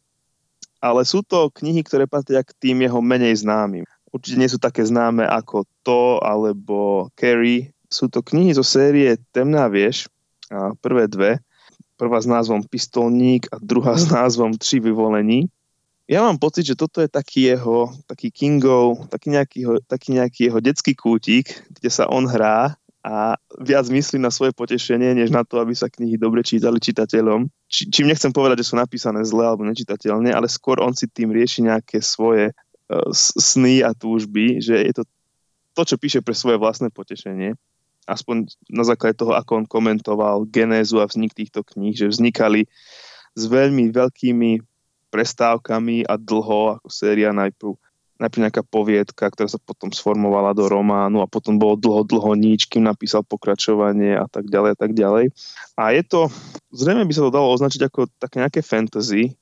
ale 0.83 1.07
sú 1.07 1.23
to 1.23 1.52
knihy, 1.54 1.87
ktoré 1.87 2.11
patria 2.11 2.42
k 2.42 2.50
tým 2.59 2.83
jeho 2.83 2.99
menej 2.99 3.38
známym. 3.47 3.87
Určite 4.11 4.37
nie 4.42 4.50
sú 4.50 4.59
také 4.59 4.83
známe 4.83 5.23
ako 5.23 5.62
To 5.87 6.19
alebo 6.19 7.09
Carrie. 7.14 7.71
Sú 7.87 8.11
to 8.11 8.26
knihy 8.26 8.50
zo 8.50 8.66
série 8.66 9.14
Temná 9.30 9.71
vieš, 9.71 10.11
a 10.50 10.75
prvé 10.83 11.07
dve. 11.07 11.38
Prvá 11.95 12.19
s 12.19 12.26
názvom 12.26 12.64
Pistolník 12.66 13.47
a 13.54 13.61
druhá 13.61 13.95
s 13.95 14.11
názvom 14.11 14.57
Tři 14.57 14.80
vyvolení. 14.80 15.47
Ja 16.11 16.26
mám 16.26 16.42
pocit, 16.42 16.66
že 16.66 16.75
toto 16.75 16.99
je 16.99 17.07
taký 17.07 17.54
jeho, 17.54 17.87
taký 18.11 18.35
Kingov, 18.35 19.07
taký 19.14 19.30
nejaký, 19.30 19.59
taký 19.87 20.19
nejaký 20.19 20.40
jeho 20.50 20.59
detský 20.59 20.99
kútik, 20.99 21.54
kde 21.71 21.87
sa 21.87 22.11
on 22.11 22.26
hrá 22.26 22.75
a 23.00 23.40
viac 23.57 23.88
myslí 23.88 24.21
na 24.21 24.28
svoje 24.28 24.52
potešenie, 24.52 25.16
než 25.16 25.33
na 25.33 25.40
to, 25.40 25.57
aby 25.57 25.73
sa 25.73 25.88
knihy 25.88 26.21
dobre 26.21 26.45
čítali 26.45 26.76
čitateľom. 26.76 27.49
Či, 27.64 27.88
čím 27.88 28.12
nechcem 28.12 28.28
povedať, 28.28 28.61
že 28.61 28.69
sú 28.73 28.75
napísané 28.76 29.25
zle 29.25 29.49
alebo 29.49 29.64
nečitateľne, 29.64 30.28
ale 30.37 30.52
skôr 30.52 30.85
on 30.85 30.92
si 30.92 31.09
tým 31.09 31.33
rieši 31.33 31.64
nejaké 31.64 32.04
svoje 32.04 32.52
uh, 32.52 33.09
sny 33.16 33.80
a 33.80 33.97
túžby, 33.97 34.61
že 34.61 34.85
je 34.85 34.92
to 35.00 35.04
to, 35.73 35.83
čo 35.95 35.97
píše 35.97 36.21
pre 36.21 36.37
svoje 36.37 36.61
vlastné 36.61 36.92
potešenie. 36.92 37.57
Aspoň 38.04 38.52
na 38.69 38.85
základe 38.85 39.16
toho, 39.16 39.33
ako 39.33 39.64
on 39.64 39.66
komentoval 39.71 40.45
genézu 40.50 41.00
a 41.00 41.09
vznik 41.09 41.33
týchto 41.33 41.64
kníh, 41.64 41.95
že 41.95 42.11
vznikali 42.11 42.66
s 43.33 43.42
veľmi 43.47 43.95
veľkými 43.95 44.50
prestávkami 45.14 46.04
a 46.04 46.14
dlho, 46.19 46.76
ako 46.76 46.88
séria 46.90 47.30
najprv 47.33 47.78
najprv 48.21 48.45
nejaká 48.47 48.62
poviedka, 48.69 49.33
ktorá 49.33 49.49
sa 49.49 49.57
potom 49.57 49.89
sformovala 49.89 50.53
do 50.53 50.69
románu 50.69 51.25
a 51.25 51.31
potom 51.31 51.57
bolo 51.57 51.81
dlho, 51.81 52.05
dlho 52.05 52.37
nič, 52.37 52.69
kým 52.69 52.85
napísal 52.85 53.25
pokračovanie 53.25 54.12
a 54.12 54.29
tak 54.29 54.53
ďalej 54.53 54.71
a 54.77 54.79
tak 54.79 54.93
ďalej. 54.93 55.33
A 55.81 55.97
je 55.97 56.03
to, 56.05 56.21
zrejme 56.69 57.09
by 57.09 57.12
sa 57.17 57.25
to 57.25 57.33
dalo 57.33 57.49
označiť 57.57 57.89
ako 57.89 58.12
také 58.21 58.45
nejaké 58.45 58.61
fantasy 58.61 59.33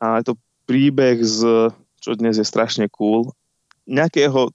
a 0.00 0.24
je 0.24 0.32
to 0.32 0.34
príbeh 0.64 1.20
z, 1.20 1.68
čo 2.00 2.16
dnes 2.16 2.40
je 2.40 2.46
strašne 2.48 2.88
cool, 2.88 3.28
nejakého, 3.84 4.48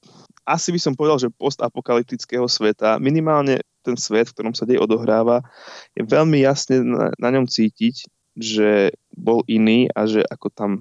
asi 0.48 0.74
by 0.74 0.80
som 0.82 0.98
povedal, 0.98 1.22
že 1.22 1.34
postapokalyptického 1.38 2.50
sveta, 2.50 2.98
minimálne 2.98 3.62
ten 3.86 3.94
svet, 4.00 4.32
v 4.32 4.36
ktorom 4.36 4.54
sa 4.58 4.66
dej 4.66 4.82
odohráva, 4.82 5.46
je 5.94 6.02
veľmi 6.02 6.42
jasne 6.42 6.82
na, 6.82 7.14
na 7.16 7.30
ňom 7.30 7.46
cítiť, 7.46 8.10
že 8.38 8.96
bol 9.14 9.46
iný 9.46 9.92
a 9.94 10.10
že 10.10 10.26
ako 10.26 10.48
tam 10.50 10.72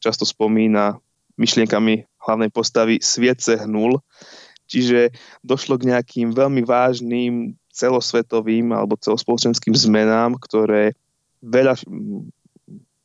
často 0.00 0.24
spomína 0.24 0.98
myšlienkami 1.38 2.09
hlavnej 2.20 2.52
postavy 2.52 3.00
sviet 3.00 3.40
hnul, 3.44 3.98
čiže 4.70 5.10
došlo 5.42 5.80
k 5.80 5.90
nejakým 5.90 6.30
veľmi 6.30 6.62
vážnym 6.62 7.58
celosvetovým 7.70 8.70
alebo 8.70 9.00
celospoločenským 9.00 9.74
zmenám, 9.74 10.36
ktoré 10.38 10.94
veľa 11.40 11.80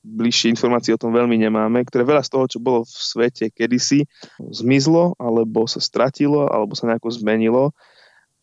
bližšie 0.06 0.54
informácie 0.54 0.94
o 0.94 1.02
tom 1.02 1.10
veľmi 1.10 1.34
nemáme, 1.34 1.82
ktoré 1.82 2.06
veľa 2.06 2.22
z 2.22 2.30
toho, 2.30 2.46
čo 2.46 2.60
bolo 2.62 2.86
v 2.86 2.94
svete 2.94 3.50
kedysi, 3.50 4.06
zmizlo, 4.38 5.18
alebo 5.18 5.66
sa 5.66 5.82
stratilo, 5.82 6.46
alebo 6.46 6.78
sa 6.78 6.86
nejako 6.86 7.10
zmenilo 7.10 7.74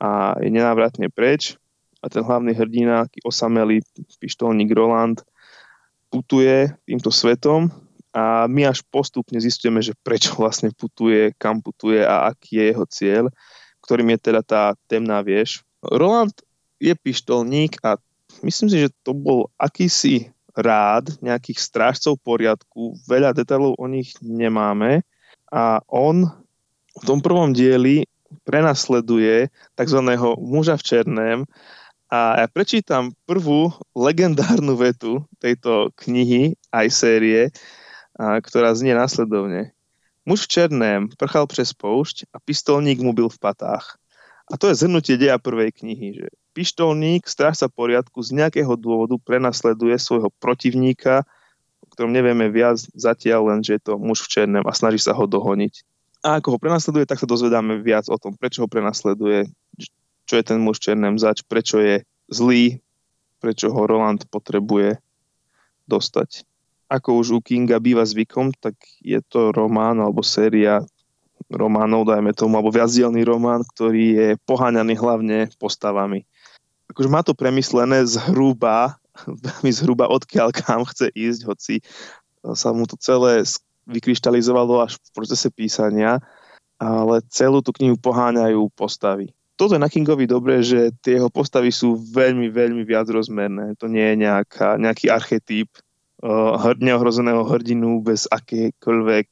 a 0.03 0.35
je 0.43 0.51
nenávratne 0.51 1.07
preč. 1.07 1.55
A 2.03 2.11
ten 2.11 2.27
hlavný 2.27 2.51
hrdina, 2.51 3.07
osamelý 3.23 3.87
pištolník 4.19 4.75
Roland, 4.75 5.23
putuje 6.11 6.75
týmto 6.83 7.15
svetom 7.15 7.71
a 8.13 8.45
my 8.45 8.69
až 8.69 8.85
postupne 8.93 9.41
zistíme, 9.41 9.81
že 9.81 9.97
prečo 10.05 10.37
vlastne 10.37 10.69
putuje, 10.73 11.33
kam 11.41 11.65
putuje 11.65 12.05
a 12.05 12.29
aký 12.29 12.61
je 12.61 12.65
jeho 12.69 12.85
cieľ, 12.87 13.25
ktorým 13.83 14.13
je 14.15 14.19
teda 14.21 14.41
tá 14.45 14.63
temná 14.87 15.25
vieš. 15.25 15.65
Roland 15.81 16.33
je 16.77 16.93
pištolník 16.93 17.81
a 17.83 17.97
myslím 18.45 18.69
si, 18.69 18.77
že 18.85 18.95
to 19.03 19.17
bol 19.17 19.49
akýsi 19.57 20.31
rád 20.53 21.09
nejakých 21.25 21.59
strážcov 21.59 22.21
poriadku, 22.21 23.01
veľa 23.09 23.33
detailov 23.33 23.81
o 23.81 23.87
nich 23.89 24.13
nemáme 24.21 25.01
a 25.49 25.81
on 25.89 26.29
v 26.93 27.03
tom 27.09 27.25
prvom 27.25 27.57
dieli 27.57 28.05
prenasleduje 28.45 29.49
tzv. 29.77 29.99
muža 30.37 30.77
v 30.77 30.85
černém 30.85 31.39
a 32.13 32.45
ja 32.45 32.47
prečítam 32.53 33.17
prvú 33.25 33.73
legendárnu 33.97 34.77
vetu 34.77 35.25
tejto 35.41 35.89
knihy 35.97 36.53
aj 36.69 36.87
série, 36.93 37.49
ktorá 38.19 38.75
znie 38.77 38.93
následovne. 38.93 39.73
Muž 40.23 40.47
v 40.47 40.49
černém 40.49 41.09
prchal 41.19 41.47
přes 41.47 41.73
poušť 41.73 42.31
a 42.31 42.39
pistolník 42.39 43.01
mu 43.03 43.13
byl 43.13 43.29
v 43.29 43.39
patách. 43.39 43.99
A 44.53 44.59
to 44.59 44.69
je 44.69 44.75
zhrnutie 44.75 45.19
deja 45.19 45.39
prvej 45.39 45.73
knihy, 45.73 46.09
že 46.15 46.27
pištolník, 46.53 47.25
strážca 47.25 47.67
poriadku 47.73 48.21
z 48.23 48.37
nejakého 48.37 48.77
dôvodu 48.77 49.17
prenasleduje 49.19 49.97
svojho 49.97 50.29
protivníka, 50.39 51.25
o 51.81 51.87
ktorom 51.91 52.13
nevieme 52.13 52.53
viac 52.53 52.79
zatiaľ, 52.93 53.49
len 53.49 53.61
že 53.65 53.81
je 53.81 53.83
to 53.83 53.95
muž 53.97 54.23
v 54.23 54.31
černom 54.39 54.65
a 54.69 54.73
snaží 54.77 55.01
sa 55.01 55.17
ho 55.17 55.25
dohoniť. 55.25 55.83
A 56.23 56.39
ako 56.39 56.55
ho 56.55 56.59
prenasleduje, 56.63 57.09
tak 57.09 57.19
sa 57.19 57.27
dozvedáme 57.27 57.83
viac 57.83 58.07
o 58.07 58.15
tom, 58.21 58.39
prečo 58.39 58.63
ho 58.63 58.69
prenasleduje, 58.71 59.51
čo 60.29 60.35
je 60.39 60.45
ten 60.45 60.63
muž 60.63 60.79
v 60.79 60.93
černom 60.93 61.19
zač, 61.19 61.43
prečo 61.43 61.83
je 61.83 62.07
zlý, 62.31 62.79
prečo 63.43 63.75
ho 63.75 63.83
Roland 63.91 64.23
potrebuje 64.31 65.03
dostať. 65.91 66.47
Ako 66.93 67.25
už 67.25 67.27
u 67.33 67.41
Kinga 67.41 67.81
býva 67.81 68.05
zvykom, 68.05 68.53
tak 68.61 68.77
je 69.01 69.17
to 69.25 69.49
román 69.57 69.97
alebo 69.97 70.21
séria 70.21 70.85
románov, 71.49 72.05
dajme 72.05 72.37
tomu, 72.37 72.61
alebo 72.61 72.69
viacdielný 72.69 73.25
román, 73.25 73.65
ktorý 73.65 74.05
je 74.13 74.29
poháňaný 74.45 74.95
hlavne 75.01 75.49
postavami 75.57 76.29
akože 76.93 77.09
má 77.09 77.25
to 77.25 77.33
premyslené 77.33 78.05
zhruba, 78.05 79.01
veľmi 79.49 79.73
zhruba 79.73 80.13
odkiaľ 80.13 80.53
kam 80.53 80.85
chce 80.85 81.09
ísť, 81.17 81.41
hoci 81.49 81.75
sa 82.53 82.77
mu 82.77 82.85
to 82.85 83.01
celé 83.01 83.41
vykryštalizovalo 83.89 84.85
až 84.85 85.01
v 85.01 85.11
procese 85.17 85.49
písania, 85.49 86.21
ale 86.77 87.25
celú 87.33 87.65
tú 87.65 87.73
knihu 87.81 87.97
poháňajú 87.97 88.69
postavy. 88.77 89.33
Toto 89.57 89.79
je 89.79 89.83
na 89.83 89.91
Kingovi 89.91 90.27
dobré, 90.27 90.59
že 90.65 90.91
tie 91.05 91.23
jeho 91.23 91.31
postavy 91.31 91.71
sú 91.71 91.95
veľmi, 91.95 92.51
veľmi 92.51 92.83
viacrozmerné. 92.83 93.79
To 93.79 93.87
nie 93.87 94.03
je 94.03 94.17
nejaká, 94.27 94.75
nejaký 94.81 95.07
archetyp 95.13 95.71
neohrozeného 96.79 97.43
hrdinu 97.43 97.99
bez 97.99 98.31
akékoľvek 98.31 99.29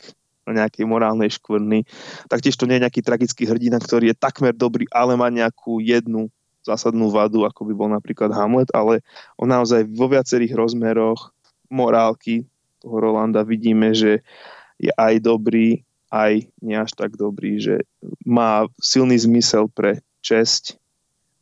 nejakej 0.51 0.83
morálnej 0.83 1.31
škvrny. 1.31 1.87
Taktiež 2.27 2.59
to 2.59 2.67
nie 2.67 2.83
je 2.83 2.85
nejaký 2.87 3.07
tragický 3.07 3.47
hrdina, 3.47 3.79
ktorý 3.79 4.11
je 4.11 4.19
takmer 4.19 4.51
dobrý, 4.51 4.91
ale 4.91 5.15
má 5.15 5.31
nejakú 5.31 5.79
jednu 5.79 6.27
zásadnú 6.67 7.09
vadu, 7.09 7.47
ako 7.47 7.65
by 7.71 7.73
bol 7.73 7.89
napríklad 7.89 8.35
Hamlet, 8.35 8.69
ale 8.75 9.01
on 9.39 9.49
naozaj 9.49 9.87
vo 9.89 10.11
viacerých 10.11 10.53
rozmeroch 10.53 11.33
morálky 11.71 12.51
toho 12.83 12.97
Rolanda 13.01 13.47
vidíme, 13.47 13.95
že 13.95 14.21
je 14.81 14.93
aj 14.97 15.25
dobrý, 15.25 15.85
aj 16.11 16.49
nie 16.61 16.77
až 16.77 16.93
tak 16.97 17.15
dobrý, 17.15 17.61
že 17.61 17.87
má 18.27 18.67
silný 18.81 19.17
zmysel 19.21 19.71
pre 19.71 20.03
česť, 20.21 20.77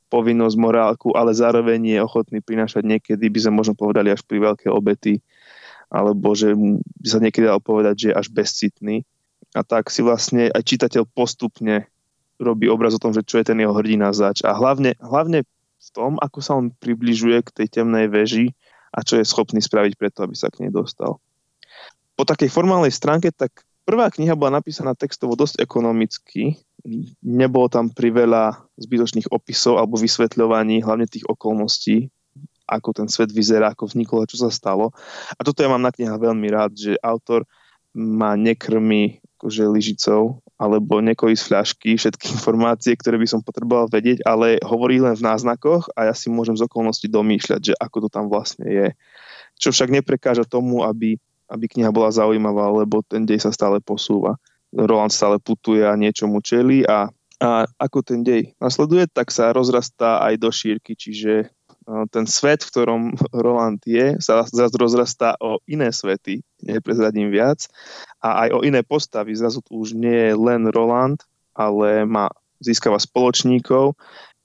povinnosť, 0.08 0.56
morálku, 0.56 1.08
ale 1.14 1.36
zároveň 1.36 1.98
je 1.98 1.98
ochotný 2.00 2.38
prinašať 2.40 2.82
niekedy, 2.84 3.28
by 3.28 3.38
sme 3.44 3.54
možno 3.60 3.74
povedali 3.76 4.08
až 4.12 4.24
pri 4.24 4.40
veľké 4.40 4.66
obety, 4.72 5.20
alebo 5.88 6.36
že 6.36 6.52
by 7.00 7.08
sa 7.08 7.18
niekedy 7.20 7.48
dal 7.48 7.60
povedať, 7.60 7.94
že 7.96 8.06
je 8.12 8.18
až 8.18 8.28
bezcitný. 8.28 8.96
A 9.56 9.64
tak 9.64 9.88
si 9.88 10.04
vlastne 10.04 10.52
aj 10.52 10.62
čitateľ 10.64 11.08
postupne 11.08 11.88
robí 12.38 12.68
obraz 12.68 12.94
o 12.94 13.02
tom, 13.02 13.16
že 13.16 13.24
čo 13.24 13.40
je 13.40 13.48
ten 13.48 13.58
jeho 13.58 13.72
hrdina 13.74 14.12
zač. 14.12 14.44
A 14.44 14.54
hlavne, 14.54 14.94
hlavne 15.00 15.42
v 15.78 15.88
tom, 15.96 16.20
ako 16.20 16.38
sa 16.44 16.54
on 16.54 16.70
približuje 16.70 17.40
k 17.42 17.54
tej 17.62 17.80
temnej 17.80 18.12
veži 18.12 18.52
a 18.92 19.00
čo 19.02 19.18
je 19.18 19.26
schopný 19.26 19.58
spraviť 19.58 19.92
preto, 19.96 20.24
aby 20.24 20.36
sa 20.36 20.52
k 20.52 20.66
nej 20.66 20.72
dostal. 20.72 21.18
Po 22.14 22.22
takej 22.26 22.50
formálnej 22.50 22.90
stránke, 22.90 23.30
tak 23.30 23.64
prvá 23.86 24.10
kniha 24.10 24.36
bola 24.36 24.58
napísaná 24.58 24.92
textovo 24.92 25.38
dosť 25.38 25.62
ekonomicky. 25.62 26.58
Nebolo 27.24 27.70
tam 27.70 27.88
priveľa 27.88 28.58
zbytočných 28.76 29.30
opisov 29.30 29.78
alebo 29.80 29.96
vysvetľovaní, 29.96 30.82
hlavne 30.82 31.06
tých 31.06 31.24
okolností, 31.24 32.10
ako 32.68 32.92
ten 32.92 33.08
svet 33.08 33.32
vyzerá, 33.32 33.72
ako 33.72 33.88
vzniklo 33.88 34.20
a 34.22 34.28
čo 34.28 34.36
sa 34.36 34.52
stalo. 34.52 34.92
A 35.34 35.40
toto 35.40 35.64
ja 35.64 35.72
mám 35.72 35.80
na 35.80 35.88
knihách 35.88 36.20
veľmi 36.20 36.48
rád, 36.52 36.76
že 36.76 37.00
autor 37.00 37.48
ma 37.96 38.36
nekrmi 38.36 39.24
akože 39.38 39.64
lyžicou 39.70 40.42
alebo 40.58 40.98
nekojí 40.98 41.38
z 41.38 41.46
fľašky 41.46 41.94
všetky 41.94 42.26
informácie, 42.36 42.98
ktoré 42.98 43.16
by 43.16 43.30
som 43.30 43.40
potreboval 43.40 43.86
vedieť, 43.86 44.26
ale 44.26 44.58
hovorí 44.66 44.98
len 44.98 45.14
v 45.14 45.24
náznakoch 45.24 45.86
a 45.94 46.10
ja 46.10 46.14
si 46.14 46.26
môžem 46.28 46.58
z 46.58 46.66
okolností 46.66 47.06
domýšľať, 47.06 47.72
že 47.72 47.74
ako 47.78 48.06
to 48.06 48.08
tam 48.10 48.26
vlastne 48.26 48.66
je. 48.66 48.86
Čo 49.58 49.70
však 49.70 49.94
neprekáža 49.94 50.42
tomu, 50.42 50.82
aby, 50.82 51.14
aby 51.46 51.64
kniha 51.70 51.94
bola 51.94 52.10
zaujímavá, 52.10 52.70
lebo 52.74 53.02
ten 53.06 53.22
dej 53.22 53.38
sa 53.38 53.54
stále 53.54 53.78
posúva. 53.78 54.34
Roland 54.74 55.14
stále 55.14 55.40
putuje 55.40 55.80
a 55.86 55.96
niečomu 55.96 56.44
čeli 56.44 56.84
a, 56.84 57.08
a 57.40 57.50
ako 57.78 57.98
ten 58.04 58.20
dej 58.26 58.52
nasleduje, 58.58 59.06
tak 59.08 59.30
sa 59.32 59.54
rozrastá 59.54 60.20
aj 60.26 60.34
do 60.36 60.50
šírky, 60.52 60.98
čiže 60.98 61.48
ten 62.12 62.28
svet, 62.28 62.64
v 62.64 62.70
ktorom 62.72 63.02
Roland 63.32 63.80
je, 63.88 64.20
sa 64.20 64.44
zrazu 64.44 64.76
rozrastá 64.76 65.34
o 65.40 65.60
iné 65.64 65.88
svety, 65.88 66.44
neprezradím 66.60 67.32
viac, 67.32 67.64
a 68.20 68.46
aj 68.46 68.48
o 68.56 68.60
iné 68.64 68.84
postavy. 68.84 69.32
Zrazu 69.32 69.64
tu 69.64 69.80
už 69.80 69.96
nie 69.96 70.32
je 70.32 70.34
len 70.36 70.68
Roland, 70.68 71.18
ale 71.56 72.04
má, 72.04 72.28
získava 72.60 73.00
spoločníkov, 73.00 73.96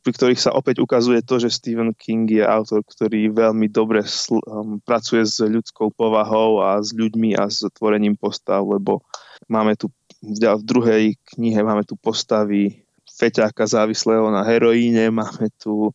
pri 0.04 0.12
ktorých 0.12 0.42
sa 0.42 0.52
opäť 0.52 0.84
ukazuje 0.84 1.24
to, 1.24 1.40
že 1.40 1.56
Stephen 1.56 1.96
King 1.96 2.28
je 2.28 2.44
autor, 2.44 2.84
ktorý 2.84 3.32
veľmi 3.32 3.72
dobre 3.72 4.04
sl- 4.04 4.44
um, 4.44 4.84
pracuje 4.84 5.24
s 5.24 5.40
ľudskou 5.40 5.96
povahou 5.96 6.60
a 6.60 6.84
s 6.84 6.92
ľuďmi 6.92 7.40
a 7.40 7.48
s 7.48 7.64
tvorením 7.72 8.20
postav, 8.20 8.68
lebo 8.68 9.00
máme 9.48 9.80
tu 9.80 9.88
v 10.24 10.64
druhej 10.64 11.20
knihe 11.36 11.60
máme 11.60 11.84
tu 11.84 12.00
postavy 12.00 12.84
feťáka 13.14 13.68
závislého 13.68 14.32
na 14.32 14.42
heroíne, 14.48 15.12
máme 15.12 15.52
tu 15.60 15.92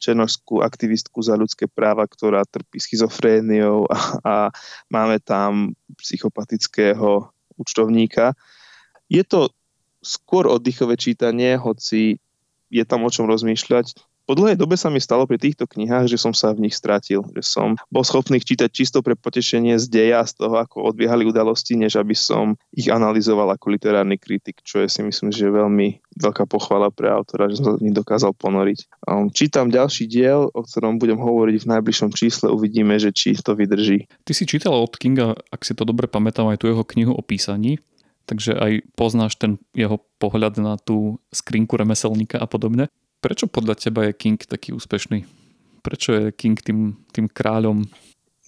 černožskú 0.00 0.64
aktivistku 0.64 1.20
za 1.20 1.36
ľudské 1.36 1.68
práva, 1.68 2.08
ktorá 2.08 2.48
trpí 2.48 2.80
schizofréniou 2.80 3.84
a, 3.92 3.98
a 4.24 4.34
máme 4.88 5.20
tam 5.20 5.76
psychopatického 6.00 7.28
účtovníka. 7.60 8.32
Je 9.12 9.20
to 9.24 9.52
skôr 10.00 10.48
oddychové 10.48 10.96
čítanie, 10.96 11.60
hoci 11.60 12.16
je 12.72 12.84
tam 12.84 13.04
o 13.04 13.10
čom 13.12 13.28
rozmýšľať 13.28 13.96
po 14.28 14.36
dlhej 14.36 14.60
dobe 14.60 14.76
sa 14.76 14.92
mi 14.92 15.00
stalo 15.00 15.24
pri 15.24 15.40
týchto 15.40 15.64
knihách, 15.64 16.12
že 16.12 16.20
som 16.20 16.36
sa 16.36 16.52
v 16.52 16.68
nich 16.68 16.76
stratil, 16.76 17.24
že 17.32 17.40
som 17.40 17.80
bol 17.88 18.04
schopný 18.04 18.36
čítať 18.36 18.68
čisto 18.68 19.00
pre 19.00 19.16
potešenie 19.16 19.80
z 19.80 19.88
deja, 19.88 20.20
z 20.20 20.36
toho, 20.36 20.60
ako 20.60 20.92
odbiehali 20.92 21.24
udalosti, 21.24 21.80
než 21.80 21.96
aby 21.96 22.12
som 22.12 22.52
ich 22.76 22.92
analyzoval 22.92 23.48
ako 23.56 23.72
literárny 23.72 24.20
kritik, 24.20 24.60
čo 24.60 24.84
je 24.84 24.92
si 24.92 25.00
myslím, 25.00 25.32
že 25.32 25.48
veľmi 25.48 26.04
veľká 26.20 26.44
pochvala 26.44 26.92
pre 26.92 27.08
autora, 27.08 27.48
že 27.48 27.56
som 27.56 27.72
sa 27.72 27.80
dokázal 27.80 28.36
ponoriť. 28.36 29.08
Um, 29.08 29.32
čítam 29.32 29.72
ďalší 29.72 30.04
diel, 30.04 30.52
o 30.52 30.60
ktorom 30.60 31.00
budem 31.00 31.16
hovoriť 31.16 31.64
v 31.64 31.70
najbližšom 31.80 32.12
čísle, 32.12 32.52
uvidíme, 32.52 33.00
že 33.00 33.16
či 33.16 33.32
to 33.32 33.56
vydrží. 33.56 34.12
Ty 34.28 34.32
si 34.36 34.44
čítal 34.44 34.76
od 34.76 34.92
Kinga, 34.92 35.40
ak 35.48 35.64
si 35.64 35.72
to 35.72 35.88
dobre 35.88 36.04
pamätám, 36.04 36.52
aj 36.52 36.60
tú 36.60 36.68
jeho 36.68 36.84
knihu 36.84 37.16
o 37.16 37.24
písaní, 37.24 37.80
takže 38.28 38.52
aj 38.52 38.84
poznáš 38.92 39.40
ten 39.40 39.56
jeho 39.72 40.04
pohľad 40.20 40.60
na 40.60 40.76
tú 40.76 41.16
skrinku 41.32 41.80
remeselníka 41.80 42.36
a 42.36 42.44
podobne. 42.44 42.92
Prečo 43.18 43.50
podľa 43.50 43.74
teba 43.74 44.06
je 44.06 44.14
King 44.14 44.38
taký 44.38 44.70
úspešný? 44.70 45.26
Prečo 45.82 46.10
je 46.14 46.24
King 46.30 46.54
tým, 46.58 46.94
tým 47.10 47.26
kráľom? 47.26 47.82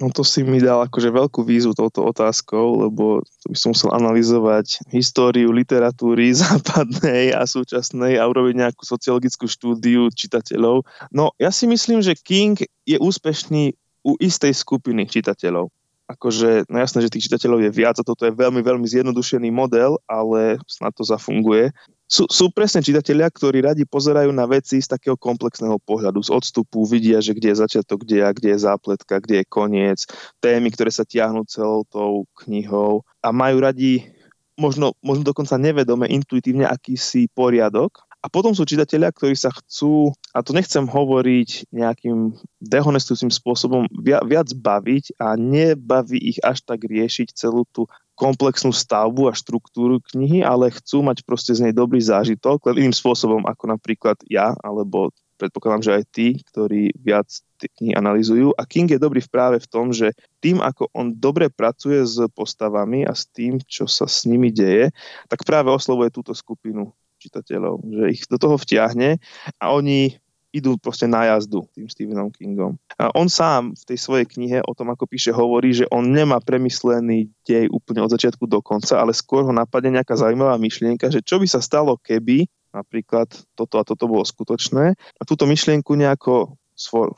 No 0.00 0.08
to 0.08 0.24
si 0.24 0.40
mi 0.40 0.56
dal 0.62 0.80
akože 0.88 1.12
veľkú 1.12 1.44
výzvu 1.44 1.76
touto 1.76 2.08
otázkou, 2.08 2.88
lebo 2.88 3.20
to 3.44 3.52
by 3.52 3.56
som 3.58 3.76
musel 3.76 3.92
analyzovať 3.92 4.80
históriu 4.88 5.52
literatúry 5.52 6.32
západnej 6.40 7.36
a 7.36 7.44
súčasnej 7.44 8.16
a 8.16 8.24
urobiť 8.24 8.54
nejakú 8.56 8.82
sociologickú 8.86 9.44
štúdiu 9.44 10.08
čitateľov. 10.08 10.88
No 11.12 11.36
ja 11.36 11.52
si 11.52 11.68
myslím, 11.68 12.00
že 12.00 12.16
King 12.16 12.56
je 12.88 12.96
úspešný 12.96 13.76
u 14.00 14.16
istej 14.16 14.56
skupiny 14.56 15.04
čitateľov. 15.04 15.68
Akože, 16.10 16.66
no 16.66 16.76
jasné, 16.82 17.06
že 17.06 17.12
tých 17.12 17.30
čitateľov 17.30 17.62
je 17.62 17.70
viac 17.70 17.96
a 18.02 18.06
toto 18.06 18.26
je 18.26 18.34
veľmi, 18.34 18.58
veľmi 18.60 18.86
zjednodušený 18.86 19.48
model, 19.54 20.02
ale 20.10 20.58
snad 20.66 20.90
to 20.94 21.06
zafunguje. 21.06 21.70
Sú, 22.10 22.26
sú 22.26 22.50
presne 22.50 22.82
čitatelia, 22.82 23.30
ktorí 23.30 23.62
radi 23.62 23.86
pozerajú 23.86 24.34
na 24.34 24.42
veci 24.50 24.82
z 24.82 24.90
takého 24.90 25.14
komplexného 25.14 25.78
pohľadu, 25.78 26.18
z 26.26 26.34
odstupu, 26.34 26.82
vidia, 26.82 27.22
že 27.22 27.38
kde 27.38 27.54
je 27.54 27.62
začiatok, 27.62 28.02
kde 28.02 28.18
je, 28.18 28.26
kde 28.34 28.48
je 28.50 28.58
zápletka, 28.66 29.22
kde 29.22 29.34
je 29.40 29.44
koniec, 29.46 30.02
témy, 30.42 30.74
ktoré 30.74 30.90
sa 30.90 31.06
tiahnu 31.06 31.46
celou 31.46 31.86
tou 31.86 32.26
knihou 32.42 33.06
a 33.22 33.30
majú 33.30 33.62
radi 33.62 34.10
možno, 34.58 34.98
možno 34.98 35.22
dokonca 35.22 35.54
nevedome, 35.54 36.10
intuitívne 36.10 36.66
akýsi 36.66 37.30
poriadok 37.30 38.09
a 38.20 38.26
potom 38.28 38.52
sú 38.52 38.68
čitatelia, 38.68 39.08
ktorí 39.08 39.32
sa 39.32 39.48
chcú, 39.48 40.12
a 40.36 40.44
to 40.44 40.52
nechcem 40.52 40.84
hovoriť 40.84 41.72
nejakým 41.72 42.36
dehonestujúcim 42.60 43.32
spôsobom, 43.32 43.88
viac 44.04 44.52
baviť 44.52 45.16
a 45.16 45.40
nebaví 45.40 46.20
ich 46.20 46.38
až 46.44 46.60
tak 46.60 46.84
riešiť 46.84 47.32
celú 47.32 47.64
tú 47.72 47.88
komplexnú 48.20 48.76
stavbu 48.76 49.32
a 49.32 49.36
štruktúru 49.36 50.04
knihy, 50.12 50.44
ale 50.44 50.68
chcú 50.68 51.00
mať 51.00 51.24
proste 51.24 51.56
z 51.56 51.64
nej 51.64 51.72
dobrý 51.72 52.04
zážitok, 52.04 52.60
len 52.68 52.84
iným 52.84 52.96
spôsobom 52.96 53.48
ako 53.48 53.72
napríklad 53.72 54.20
ja, 54.28 54.52
alebo 54.60 55.08
predpokladám, 55.40 55.80
že 55.80 55.96
aj 55.96 56.04
tí, 56.12 56.28
ktorí 56.52 56.92
viac 57.00 57.32
knihy 57.80 57.96
analizujú. 57.96 58.52
A 58.60 58.68
King 58.68 58.92
je 58.92 59.00
dobrý 59.00 59.24
práve 59.24 59.56
v 59.56 59.70
tom, 59.72 59.88
že 59.88 60.12
tým, 60.44 60.60
ako 60.60 60.92
on 60.92 61.16
dobre 61.16 61.48
pracuje 61.48 62.04
s 62.04 62.20
postavami 62.36 63.08
a 63.08 63.16
s 63.16 63.24
tým, 63.32 63.56
čo 63.64 63.88
sa 63.88 64.04
s 64.04 64.28
nimi 64.28 64.52
deje, 64.52 64.92
tak 65.32 65.48
práve 65.48 65.72
oslovuje 65.72 66.12
túto 66.12 66.36
skupinu 66.36 66.92
čitateľov, 67.20 67.84
že 67.84 68.04
ich 68.16 68.22
do 68.26 68.40
toho 68.40 68.56
vtiahne 68.56 69.20
a 69.60 69.64
oni 69.76 70.16
idú 70.50 70.74
proste 70.74 71.06
na 71.06 71.30
jazdu 71.30 71.62
tým 71.70 71.86
Stephenom 71.86 72.34
Kingom. 72.34 72.74
A 72.98 73.14
on 73.14 73.30
sám 73.30 73.70
v 73.74 73.82
tej 73.86 73.98
svojej 74.02 74.26
knihe 74.26 74.58
o 74.66 74.74
tom, 74.74 74.90
ako 74.90 75.06
píše, 75.06 75.30
hovorí, 75.30 75.70
že 75.70 75.86
on 75.94 76.10
nemá 76.10 76.42
premyslený 76.42 77.30
dej 77.46 77.70
úplne 77.70 78.02
od 78.02 78.10
začiatku 78.10 78.50
do 78.50 78.58
konca, 78.58 78.98
ale 78.98 79.14
skôr 79.14 79.46
ho 79.46 79.54
napadne 79.54 79.94
nejaká 80.02 80.18
zaujímavá 80.18 80.58
myšlienka, 80.58 81.06
že 81.06 81.22
čo 81.22 81.38
by 81.38 81.46
sa 81.46 81.62
stalo, 81.62 81.94
keby 82.02 82.50
napríklad 82.74 83.30
toto 83.54 83.78
a 83.78 83.86
toto 83.86 84.10
bolo 84.10 84.26
skutočné 84.26 84.94
a 84.94 85.22
túto 85.26 85.46
myšlienku 85.46 85.94
nejako 85.94 86.54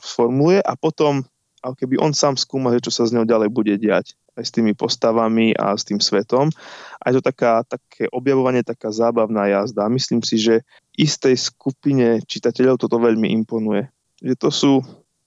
sformuluje 0.01 0.61
a 0.61 0.73
potom 0.77 1.25
ako 1.63 1.75
keby 1.79 1.95
on 2.01 2.11
sám 2.11 2.35
skúma, 2.35 2.75
že 2.75 2.89
čo 2.89 2.91
sa 2.91 3.07
z 3.07 3.15
ňou 3.17 3.25
ďalej 3.25 3.49
bude 3.49 3.73
diať 3.79 4.13
aj 4.33 4.43
s 4.43 4.53
tými 4.53 4.73
postavami 4.73 5.53
a 5.53 5.77
s 5.77 5.85
tým 5.85 6.01
svetom. 6.01 6.49
A 6.97 7.03
je 7.09 7.21
to 7.21 7.23
taká, 7.29 7.61
také 7.65 8.09
objavovanie, 8.09 8.65
taká 8.65 8.89
zábavná 8.89 9.45
jazda. 9.49 9.85
Myslím 9.89 10.25
si, 10.25 10.41
že 10.41 10.65
istej 10.97 11.37
skupine 11.37 12.21
čitateľov 12.25 12.81
toto 12.81 12.97
veľmi 12.97 13.29
imponuje. 13.43 13.89
Že 14.21 14.35
to 14.37 14.49
sú, 14.49 14.73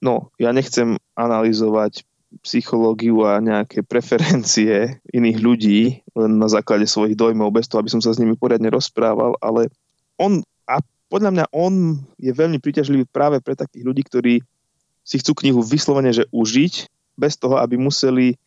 no, 0.03 0.31
ja 0.35 0.51
nechcem 0.51 0.99
analyzovať 1.15 2.03
psychológiu 2.43 3.23
a 3.23 3.39
nejaké 3.39 3.87
preferencie 3.87 4.99
iných 5.15 5.37
ľudí 5.39 5.79
len 6.11 6.31
na 6.35 6.51
základe 6.51 6.83
svojich 6.83 7.15
dojmov, 7.15 7.55
bez 7.55 7.71
toho, 7.71 7.79
aby 7.79 7.91
som 7.91 8.03
sa 8.03 8.11
s 8.11 8.19
nimi 8.19 8.35
poriadne 8.35 8.67
rozprával, 8.67 9.39
ale 9.39 9.71
on, 10.19 10.43
a 10.67 10.83
podľa 11.07 11.31
mňa 11.31 11.45
on 11.55 12.03
je 12.19 12.31
veľmi 12.35 12.59
príťažlivý 12.59 13.07
práve 13.07 13.39
pre 13.39 13.55
takých 13.55 13.83
ľudí, 13.87 14.03
ktorí 14.03 14.33
si 15.07 15.15
chcú 15.23 15.39
knihu 15.39 15.63
vyslovene 15.63 16.11
že 16.11 16.27
užiť, 16.35 16.91
bez 17.17 17.33
toho, 17.39 17.57
aby 17.57 17.79
museli 17.81 18.37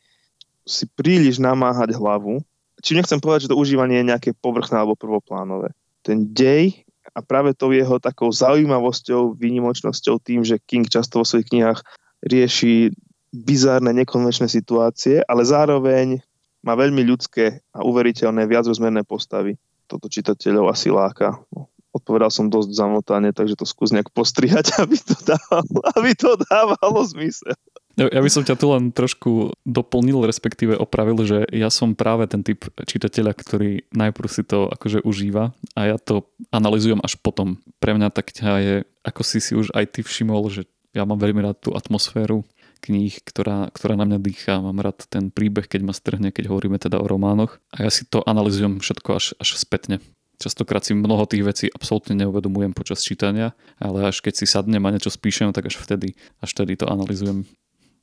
si 0.64 0.84
príliš 0.92 1.40
namáhať 1.40 1.96
hlavu. 1.96 2.42
Či 2.80 2.96
nechcem 2.96 3.20
povedať, 3.20 3.48
že 3.48 3.50
to 3.52 3.60
užívanie 3.60 4.00
je 4.00 4.08
nejaké 4.08 4.30
povrchné 4.32 4.80
alebo 4.80 4.96
prvoplánové. 4.96 5.72
Ten 6.00 6.32
dej 6.32 6.84
a 7.12 7.20
práve 7.20 7.52
tou 7.52 7.74
jeho 7.74 7.98
takou 8.00 8.30
zaujímavosťou, 8.30 9.36
výnimočnosťou 9.36 10.22
tým, 10.22 10.40
že 10.46 10.62
King 10.62 10.86
často 10.86 11.20
vo 11.20 11.26
svojich 11.26 11.50
knihách 11.50 11.80
rieši 12.24 12.94
bizárne, 13.30 13.94
nekonvenčné 13.94 14.50
situácie, 14.50 15.22
ale 15.26 15.42
zároveň 15.46 16.22
má 16.60 16.76
veľmi 16.76 17.00
ľudské 17.06 17.64
a 17.72 17.84
uveriteľné 17.84 18.44
viacrozmerné 18.44 19.02
postavy. 19.06 19.56
Toto 19.88 20.06
čitateľov 20.06 20.70
asi 20.70 20.92
láka. 20.92 21.40
No, 21.50 21.72
odpovedal 21.90 22.30
som 22.30 22.52
dosť 22.52 22.70
zamotane, 22.70 23.30
takže 23.34 23.58
to 23.58 23.66
skús 23.66 23.90
nejak 23.90 24.12
postrihať, 24.12 24.74
aby 24.82 24.96
to 25.00 25.16
dávalo, 25.24 25.78
aby 25.96 26.10
to 26.14 26.30
dávalo 26.46 27.00
zmysel. 27.06 27.56
Ja 28.00 28.24
by 28.24 28.30
som 28.32 28.48
ťa 28.48 28.56
tu 28.56 28.72
len 28.72 28.96
trošku 28.96 29.52
doplnil, 29.68 30.24
respektíve 30.24 30.72
opravil, 30.72 31.20
že 31.28 31.44
ja 31.52 31.68
som 31.68 31.92
práve 31.92 32.24
ten 32.32 32.40
typ 32.40 32.64
čitateľa, 32.80 33.36
ktorý 33.36 33.84
najprv 33.92 34.28
si 34.32 34.40
to 34.40 34.72
akože 34.72 35.04
užíva 35.04 35.52
a 35.76 35.80
ja 35.84 35.96
to 36.00 36.24
analizujem 36.48 36.96
až 37.04 37.20
potom. 37.20 37.60
Pre 37.76 37.92
mňa 37.92 38.08
tak 38.08 38.32
ťa 38.32 38.52
je, 38.64 38.76
ako 39.04 39.20
si 39.20 39.38
si 39.44 39.52
už 39.52 39.76
aj 39.76 39.84
ty 39.92 40.00
všimol, 40.00 40.48
že 40.48 40.64
ja 40.96 41.04
mám 41.04 41.20
veľmi 41.20 41.44
rád 41.44 41.60
tú 41.60 41.76
atmosféru 41.76 42.48
kníh, 42.80 43.20
ktorá, 43.20 43.68
ktorá 43.68 43.94
na 43.94 44.08
mňa 44.08 44.18
dýchá. 44.24 44.64
Mám 44.64 44.80
rád 44.80 45.04
ten 45.12 45.28
príbeh, 45.28 45.68
keď 45.68 45.80
ma 45.84 45.92
strhne, 45.92 46.32
keď 46.32 46.48
hovoríme 46.48 46.80
teda 46.80 46.96
o 46.96 47.04
románoch. 47.04 47.60
A 47.76 47.84
ja 47.84 47.90
si 47.92 48.08
to 48.08 48.24
analizujem 48.24 48.80
všetko 48.80 49.10
až, 49.20 49.36
až 49.36 49.60
spätne. 49.60 50.00
Častokrát 50.40 50.80
si 50.80 50.96
mnoho 50.96 51.28
tých 51.28 51.44
vecí 51.44 51.66
absolútne 51.68 52.16
neuvedomujem 52.16 52.72
počas 52.72 53.04
čítania, 53.04 53.52
ale 53.76 54.08
až 54.08 54.24
keď 54.24 54.40
si 54.40 54.48
sadnem 54.48 54.80
a 54.80 54.92
niečo 54.96 55.12
spíšem, 55.12 55.52
tak 55.52 55.68
až 55.68 55.76
vtedy, 55.76 56.16
až 56.40 56.56
vtedy 56.56 56.80
to 56.80 56.88
analizujem 56.88 57.44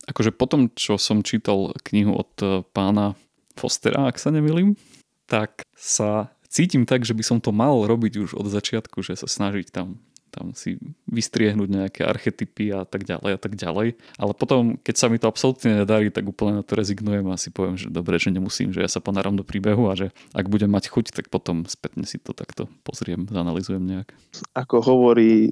akože 0.07 0.31
potom, 0.33 0.71
čo 0.73 0.95
som 0.95 1.21
čítal 1.21 1.75
knihu 1.91 2.15
od 2.15 2.31
e, 2.39 2.63
pána 2.71 3.13
Fostera, 3.59 4.07
ak 4.07 4.17
sa 4.17 4.31
nemýlim, 4.31 4.79
tak 5.27 5.67
sa 5.75 6.31
cítim 6.47 6.87
tak, 6.87 7.03
že 7.03 7.13
by 7.13 7.23
som 7.23 7.37
to 7.43 7.51
mal 7.51 7.83
robiť 7.83 8.13
už 8.23 8.29
od 8.39 8.47
začiatku, 8.47 9.03
že 9.03 9.19
sa 9.19 9.27
snažiť 9.27 9.69
tam 9.69 9.99
tam 10.37 10.53
si 10.53 10.77
vystriehnúť 11.09 11.65
nejaké 11.71 12.01
archetypy 12.05 12.69
a 12.69 12.85
tak 12.85 13.09
ďalej 13.09 13.31
a 13.33 13.39
tak 13.41 13.57
ďalej. 13.57 13.97
Ale 14.21 14.31
potom, 14.37 14.77
keď 14.77 14.95
sa 14.95 15.07
mi 15.09 15.17
to 15.17 15.25
absolútne 15.25 15.81
nedarí, 15.81 16.13
tak 16.13 16.29
úplne 16.29 16.61
na 16.61 16.63
to 16.63 16.77
rezignujem 16.77 17.25
a 17.33 17.41
si 17.41 17.49
poviem, 17.49 17.73
že 17.73 17.89
dobre, 17.89 18.21
že 18.21 18.29
nemusím, 18.29 18.69
že 18.69 18.85
ja 18.85 18.89
sa 18.91 19.01
ponáram 19.01 19.33
do 19.33 19.41
príbehu 19.41 19.89
a 19.89 19.97
že 19.97 20.13
ak 20.37 20.45
budem 20.45 20.69
mať 20.69 20.93
chuť, 20.93 21.15
tak 21.15 21.33
potom 21.33 21.65
spätne 21.65 22.05
si 22.05 22.21
to 22.21 22.37
takto 22.37 22.69
pozriem, 22.85 23.25
zanalizujem 23.25 23.81
nejak. 23.81 24.13
Ako 24.53 24.83
hovorí 24.85 25.49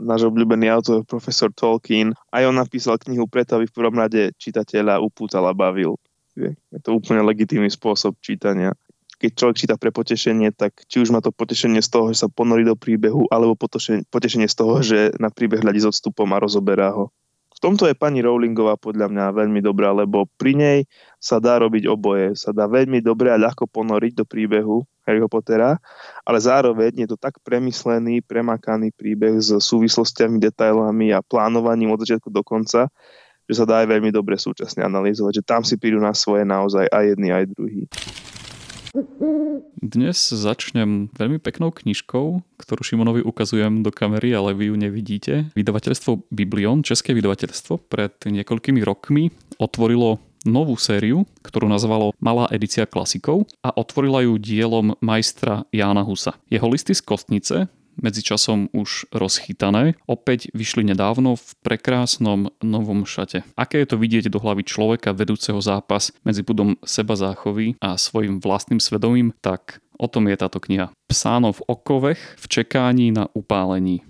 náš 0.00 0.26
obľúbený 0.26 0.72
autor, 0.72 1.04
profesor 1.04 1.52
Tolkien. 1.52 2.16
Aj 2.32 2.42
on 2.48 2.56
napísal 2.56 2.96
knihu 2.96 3.28
preto, 3.28 3.60
aby 3.60 3.68
v 3.68 3.76
prvom 3.76 3.96
rade 4.00 4.32
čitateľa 4.40 5.04
upútal 5.04 5.44
a 5.46 5.52
bavil. 5.52 6.00
Je 6.34 6.80
to 6.80 6.96
úplne 6.96 7.20
legitímny 7.20 7.68
spôsob 7.68 8.16
čítania. 8.24 8.72
Keď 9.20 9.30
človek 9.36 9.56
číta 9.60 9.76
pre 9.76 9.92
potešenie, 9.92 10.56
tak 10.56 10.80
či 10.88 11.04
už 11.04 11.12
má 11.12 11.20
to 11.20 11.28
potešenie 11.28 11.84
z 11.84 11.92
toho, 11.92 12.08
že 12.08 12.24
sa 12.24 12.32
ponorí 12.32 12.64
do 12.64 12.72
príbehu, 12.72 13.28
alebo 13.28 13.52
potešenie 14.08 14.48
z 14.48 14.56
toho, 14.56 14.80
že 14.80 15.12
na 15.20 15.28
príbeh 15.28 15.60
hľadí 15.60 15.84
s 15.84 15.92
odstupom 15.92 16.24
a 16.32 16.40
rozoberá 16.40 16.96
ho 16.96 17.12
tomto 17.60 17.84
je 17.86 17.94
pani 17.94 18.24
Rowlingová 18.24 18.80
podľa 18.80 19.12
mňa 19.12 19.36
veľmi 19.36 19.60
dobrá, 19.60 19.92
lebo 19.92 20.24
pri 20.40 20.56
nej 20.56 20.78
sa 21.20 21.36
dá 21.38 21.60
robiť 21.60 21.84
oboje. 21.86 22.32
Sa 22.34 22.50
dá 22.56 22.64
veľmi 22.64 23.04
dobre 23.04 23.28
a 23.28 23.36
ľahko 23.36 23.68
ponoriť 23.68 24.12
do 24.16 24.24
príbehu 24.24 24.82
Harryho 25.04 25.28
Pottera, 25.28 25.76
ale 26.24 26.38
zároveň 26.40 27.04
je 27.04 27.08
to 27.12 27.16
tak 27.20 27.36
premyslený, 27.44 28.24
premakaný 28.24 28.90
príbeh 28.96 29.36
s 29.38 29.52
súvislostiami, 29.52 30.40
detailami 30.40 31.12
a 31.12 31.20
plánovaním 31.20 31.92
od 31.92 32.00
začiatku 32.00 32.32
do 32.32 32.40
konca, 32.40 32.88
že 33.44 33.54
sa 33.58 33.68
dá 33.68 33.84
aj 33.84 33.90
veľmi 33.92 34.10
dobre 34.14 34.38
súčasne 34.38 34.80
analyzovať, 34.86 35.42
že 35.42 35.46
tam 35.46 35.66
si 35.66 35.76
prídu 35.76 35.98
na 35.98 36.16
svoje 36.16 36.46
naozaj 36.46 36.86
aj 36.88 37.04
jedni, 37.12 37.28
aj 37.34 37.44
druhý. 37.52 37.84
Dnes 39.78 40.18
začnem 40.34 41.14
veľmi 41.14 41.38
peknou 41.38 41.70
knižkou, 41.70 42.42
ktorú 42.58 42.80
Šimonovi 42.82 43.22
ukazujem 43.22 43.86
do 43.86 43.94
kamery, 43.94 44.34
ale 44.34 44.50
vy 44.50 44.74
ju 44.74 44.76
nevidíte. 44.76 45.34
Vydavateľstvo 45.54 46.26
Biblion, 46.34 46.82
české 46.82 47.14
vydavateľstvo, 47.14 47.86
pred 47.86 48.12
niekoľkými 48.26 48.82
rokmi 48.82 49.30
otvorilo 49.62 50.18
novú 50.42 50.74
sériu, 50.74 51.28
ktorú 51.44 51.68
nazvalo 51.68 52.16
Malá 52.18 52.48
edícia 52.50 52.88
klasikov 52.88 53.44
a 53.60 53.70
otvorila 53.76 54.24
ju 54.24 54.40
dielom 54.40 54.96
majstra 54.98 55.68
Jána 55.70 56.02
Husa. 56.02 56.34
Jeho 56.48 56.66
listy 56.66 56.96
z 56.96 57.02
kostnice 57.04 57.56
medzičasom 57.98 58.70
už 58.70 59.10
rozchytané, 59.10 59.98
opäť 60.06 60.52
vyšli 60.54 60.86
nedávno 60.86 61.34
v 61.34 61.48
prekrásnom 61.64 62.54
novom 62.62 63.02
šate. 63.08 63.42
Aké 63.58 63.82
je 63.82 63.88
to 63.90 64.00
vidieť 64.00 64.30
do 64.30 64.38
hlavy 64.38 64.62
človeka 64.62 65.16
vedúceho 65.16 65.58
zápas 65.58 66.14
medzi 66.22 66.46
budom 66.46 66.78
seba 66.86 67.18
záchovy 67.18 67.74
a 67.82 67.98
svojim 67.98 68.38
vlastným 68.38 68.78
svedomím, 68.78 69.34
tak 69.40 69.82
o 70.00 70.08
tom 70.08 70.30
je 70.30 70.36
táto 70.40 70.62
kniha. 70.62 70.94
Psáno 71.10 71.52
v 71.52 71.64
okovech 71.68 72.20
v 72.40 72.44
čekání 72.48 73.12
na 73.12 73.28
upálení. 73.36 74.00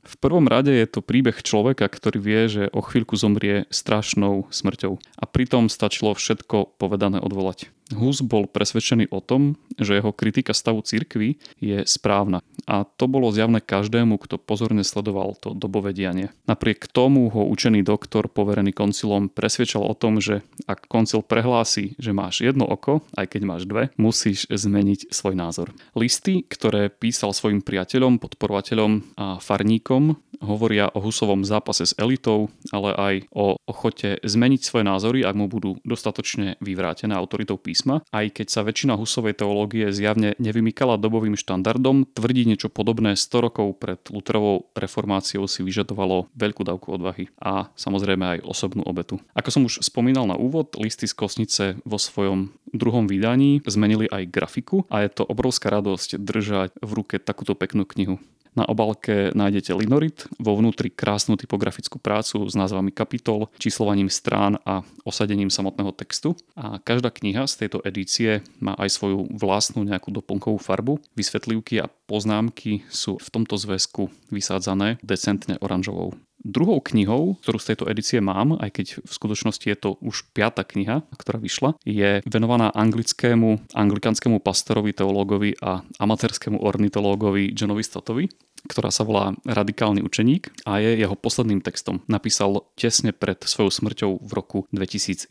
V 0.00 0.14
prvom 0.16 0.48
rade 0.48 0.72
je 0.72 0.88
to 0.88 1.04
príbeh 1.04 1.38
človeka, 1.44 1.86
ktorý 1.86 2.18
vie, 2.18 2.40
že 2.48 2.64
o 2.72 2.80
chvíľku 2.80 3.14
zomrie 3.14 3.68
strašnou 3.68 4.48
smrťou. 4.48 4.96
A 4.96 5.24
pritom 5.28 5.68
stačilo 5.68 6.16
všetko 6.16 6.80
povedané 6.80 7.20
odvolať. 7.20 7.68
Hus 7.90 8.22
bol 8.22 8.46
presvedčený 8.46 9.10
o 9.10 9.18
tom, 9.18 9.58
že 9.74 9.98
jeho 9.98 10.14
kritika 10.14 10.54
stavu 10.54 10.82
cirkvy 10.84 11.40
je 11.58 11.82
správna. 11.86 12.40
A 12.70 12.86
to 12.86 13.10
bolo 13.10 13.34
zjavné 13.34 13.58
každému, 13.58 14.20
kto 14.22 14.38
pozorne 14.38 14.86
sledoval 14.86 15.34
to 15.40 15.56
dobové 15.56 15.90
dianie. 15.90 16.30
Napriek 16.46 16.86
tomu 16.86 17.26
ho 17.32 17.42
učený 17.50 17.82
doktor, 17.82 18.30
poverený 18.30 18.70
koncilom, 18.70 19.26
presvedčal 19.32 19.82
o 19.82 19.98
tom, 19.98 20.22
že 20.22 20.46
ak 20.70 20.86
koncil 20.86 21.26
prehlási, 21.26 21.98
že 21.98 22.14
máš 22.14 22.46
jedno 22.46 22.68
oko, 22.68 23.02
aj 23.18 23.26
keď 23.26 23.42
máš 23.42 23.62
dve, 23.66 23.90
musíš 23.98 24.46
zmeniť 24.46 25.10
svoj 25.10 25.34
názor. 25.34 25.74
Listy, 25.98 26.46
ktoré 26.46 26.92
písal 26.92 27.34
svojim 27.34 27.64
priateľom, 27.64 28.22
podporovateľom 28.22 29.18
a 29.18 29.42
farníkom, 29.42 30.14
hovoria 30.40 30.88
o 30.96 31.04
Husovom 31.04 31.44
zápase 31.44 31.84
s 31.84 31.96
elitou, 32.00 32.48
ale 32.72 32.90
aj 32.96 33.14
o 33.30 33.60
ochote 33.68 34.18
zmeniť 34.24 34.60
svoje 34.64 34.84
názory, 34.88 35.20
ak 35.20 35.36
mu 35.36 35.46
budú 35.52 35.76
dostatočne 35.84 36.56
vyvrátené 36.64 37.12
autoritou 37.12 37.60
písma. 37.60 37.79
Aj 38.10 38.26
keď 38.26 38.46
sa 38.50 38.60
väčšina 38.66 38.98
Husovej 38.98 39.38
teológie 39.38 39.88
zjavne 39.94 40.34
nevymykala 40.36 41.00
dobovým 41.00 41.38
štandardom, 41.38 42.08
tvrdiť 42.10 42.44
niečo 42.48 42.68
podobné 42.72 43.14
100 43.14 43.46
rokov 43.46 43.78
pred 43.78 44.00
Luterovou 44.10 44.68
reformáciou 44.74 45.46
si 45.46 45.60
vyžadovalo 45.62 46.32
veľkú 46.34 46.62
dávku 46.66 46.96
odvahy 46.96 47.30
a 47.40 47.70
samozrejme 47.78 48.38
aj 48.38 48.44
osobnú 48.44 48.82
obetu. 48.84 49.22
Ako 49.36 49.48
som 49.52 49.62
už 49.64 49.84
spomínal 49.84 50.26
na 50.26 50.36
úvod, 50.36 50.74
listy 50.76 51.06
z 51.06 51.14
Kosnice 51.14 51.64
vo 51.86 51.96
svojom 51.96 52.52
druhom 52.70 53.06
vydaní 53.06 53.62
zmenili 53.66 54.06
aj 54.10 54.30
grafiku 54.30 54.86
a 54.90 55.02
je 55.04 55.10
to 55.10 55.26
obrovská 55.26 55.70
radosť 55.70 56.18
držať 56.18 56.70
v 56.78 56.90
ruke 56.90 57.16
takúto 57.18 57.54
peknú 57.58 57.86
knihu. 57.86 58.18
Na 58.58 58.66
obálke 58.66 59.30
nájdete 59.30 59.70
linorit, 59.78 60.26
vo 60.42 60.58
vnútri 60.58 60.90
krásnu 60.90 61.38
typografickú 61.38 62.02
prácu 62.02 62.50
s 62.50 62.58
názvami 62.58 62.90
kapitol, 62.90 63.46
číslovaním 63.62 64.10
strán 64.10 64.58
a 64.66 64.82
osadením 65.06 65.54
samotného 65.54 65.94
textu. 65.94 66.34
A 66.58 66.82
každá 66.82 67.14
kniha 67.14 67.46
z 67.46 67.66
tejto 67.66 67.78
edície 67.86 68.42
má 68.58 68.74
aj 68.74 68.90
svoju 68.90 69.30
vlastnú 69.38 69.86
nejakú 69.86 70.10
doplnkovú 70.10 70.58
farbu. 70.58 70.98
Vysvetlivky 71.14 71.78
a 71.78 71.86
poznámky 72.10 72.82
sú 72.90 73.22
v 73.22 73.28
tomto 73.30 73.54
zväzku 73.54 74.10
vysádzané 74.34 74.98
decentne 75.06 75.54
oranžovou. 75.62 76.18
Druhou 76.40 76.80
knihou, 76.80 77.36
ktorú 77.44 77.60
z 77.60 77.68
tejto 77.72 77.84
edície 77.92 78.16
mám, 78.24 78.56
aj 78.56 78.70
keď 78.72 78.86
v 79.04 79.12
skutočnosti 79.12 79.60
je 79.60 79.76
to 79.76 80.00
už 80.00 80.24
piata 80.32 80.64
kniha, 80.64 81.04
ktorá 81.12 81.36
vyšla, 81.36 81.76
je 81.84 82.24
venovaná 82.24 82.72
anglickému, 82.72 83.76
anglikanskému 83.76 84.40
pastorovi, 84.40 84.96
teológovi 84.96 85.60
a 85.60 85.84
amatérskému 86.00 86.56
ornitológovi 86.64 87.52
Johnovi 87.52 87.84
Stottovi 87.84 88.24
ktorá 88.68 88.92
sa 88.92 89.06
volá 89.06 89.32
Radikálny 89.46 90.04
učeník 90.04 90.52
a 90.68 90.82
je 90.82 91.00
jeho 91.00 91.16
posledným 91.16 91.64
textom. 91.64 92.04
Napísal 92.10 92.66
tesne 92.76 93.14
pred 93.14 93.40
svojou 93.40 93.72
smrťou 93.72 94.10
v 94.20 94.30
roku 94.36 94.58
2011. 94.74 95.30